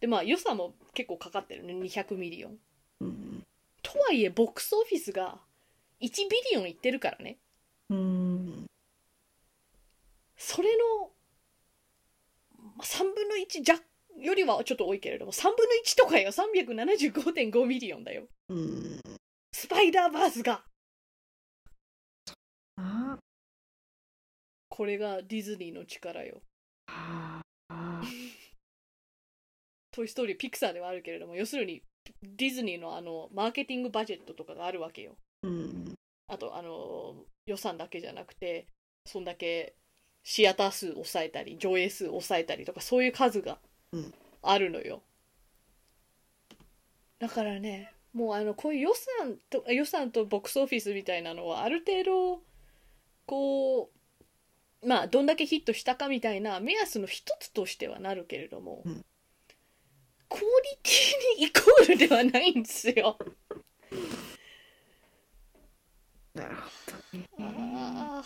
[0.00, 1.74] でまあ予算も結構かかってるね。
[1.74, 2.58] 200 million。
[3.00, 3.44] うん
[3.82, 5.38] とはいえ box office が
[6.00, 7.38] 1 billion いってるからね。
[7.90, 8.66] うん。
[10.36, 11.10] それの
[12.56, 13.82] まあ3分の1弱
[14.16, 16.30] よりはちょっと多いけれども3分の1とかよ。
[16.30, 18.24] 375.5 million だよ。
[18.48, 19.00] うん。
[19.52, 20.62] スパイダーバースが。
[22.76, 23.18] あ。
[24.78, 26.40] これがディズニーの力よ
[26.86, 28.00] ああ
[29.98, 31.82] トイ・ストーリーピクサーではあるけれども要するに
[32.22, 35.16] ディズニーのあの marketing budget とかがあるわけよ。
[35.42, 35.94] うん。
[36.28, 38.66] あとあの予算だけじゃなくて
[39.04, 39.74] そんだけ
[40.22, 43.58] シアター数抑えたり上映数抑えたりとかそういう数が
[43.92, 44.14] うん。
[44.40, 45.02] あるのよ、
[47.18, 52.42] だからねもうあのこういう予算と予算とボックスオフィスみたいなのはある程度
[53.26, 53.90] こ
[54.80, 59.04] うまあどんだけヒットしたかみたいな目安の一つとしてはなるけれども、うん
[60.28, 60.44] クオリ
[60.82, 63.18] ティにイコールではないんですよ。
[66.34, 66.62] なるほ
[67.12, 67.28] どね。
[67.38, 68.22] あ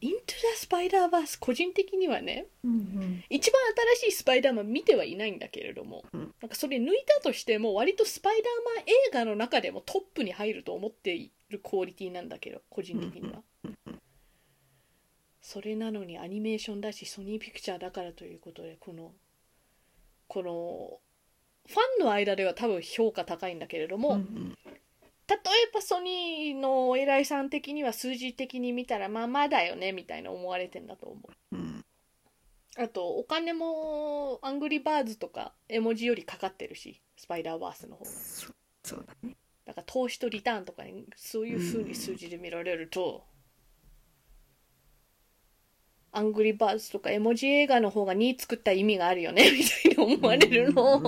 [0.00, 3.24] イントゥ・ザ・スパイダーバース個人的にはねうん。
[3.30, 3.62] 一番
[4.00, 6.34] 新しいスパイダーマン見てはいないんだけれども、うん。
[6.40, 13.42] なんかそれ抜いたとしても割とスパイダーマン映画の中でもトップに入ると思っているクオリティなんだけど個人的には、
[15.42, 19.12] それなのにアニメーションだしソニーピクチャーだからということでこの
[20.28, 21.00] この
[21.68, 24.58] ファンの間では多分評価高いんだけれども、うんうん。
[25.28, 25.38] 例え
[25.72, 31.20] ばソニーのお偉いさん的には数字的に見たらまあまあだよねみたいな思われてんだと思
[31.52, 31.56] う。
[31.56, 31.84] うん。
[32.78, 38.10] あとお金もアングリーバーズとか絵文字よりかかってるしスパイダーバースの方が。
[38.10, 38.52] そ
[38.84, 39.36] そうだね。
[39.64, 43.24] だから投資とリターンとかにそういう風に数字で見られると、
[46.12, 51.00] アングリーバーズとか絵文字映画の方が2作った意味があるよね みたいに思われるの、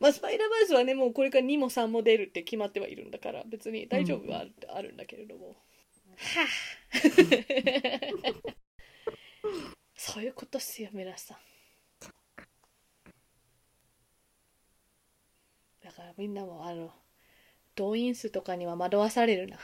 [0.00, 3.10] まあスパイダーバーズはねもうこれから2も3も出るって決まってはいるん。
[3.10, 4.96] だから別に大丈夫はあるん。
[4.96, 5.54] だけれどもは
[6.42, 6.46] あ
[9.94, 11.38] そういうことっすよ皆さん。
[15.84, 16.34] だからみん。
[16.34, 16.92] なもあの
[17.76, 19.58] 動員数とかには惑わされるな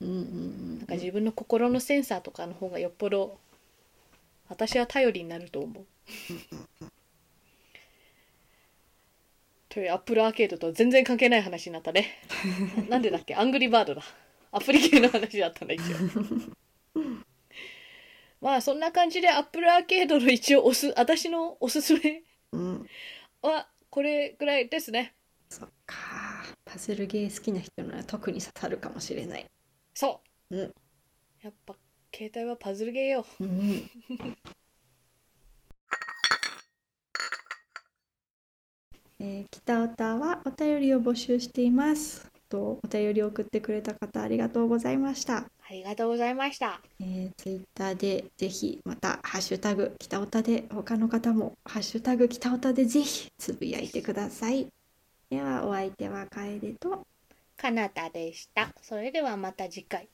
[0.00, 3.38] なんか自分の心のセンサーとかの方がよっぽど
[4.48, 5.84] 私は頼りになると思う。
[9.68, 12.06] というアップルアーケードと全然関係ない話になったね。
[12.88, 13.34] なんでだっけ？
[13.36, 14.02] アングリーバードだ。
[14.50, 15.96] アプリ系の話だったんだ一応。
[18.40, 22.22] まあそんな感じでアップルアーケードの一応おす私のおすすめ
[23.42, 25.12] はこれぐらいですね。
[25.50, 25.96] そっか
[26.64, 29.46] パズルゲー好きな人なら特に刺さるかもしれない
[30.00, 30.56] そう。
[30.56, 30.74] うん
[31.42, 31.76] やっぱ
[32.14, 33.26] 携帯はパズルゲーよ。
[33.38, 33.90] うん
[39.20, 42.30] えー、北オタはお便りを募集しています。
[42.48, 45.36] とお便りを送ってくれた方ありがとうございました。
[45.36, 46.80] ありがとうございました。
[46.98, 54.66] えー、ツイッターでぜひまたハッシュタグ北オタで他の方もハッシュタグ北オタでぜひつぶやいてください。
[55.28, 57.06] ではお相手は楓と
[57.60, 58.72] かなたでした。
[58.80, 60.08] それではまた次回。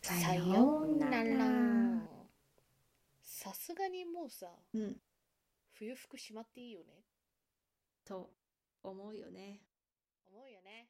[0.00, 1.44] ささよようなら。
[3.22, 4.96] さすがにもうさ、うん
[5.74, 7.04] 冬服しまっていいよね。
[8.06, 8.30] と
[8.82, 9.60] 思うよね。
[10.32, 10.88] 思うよね。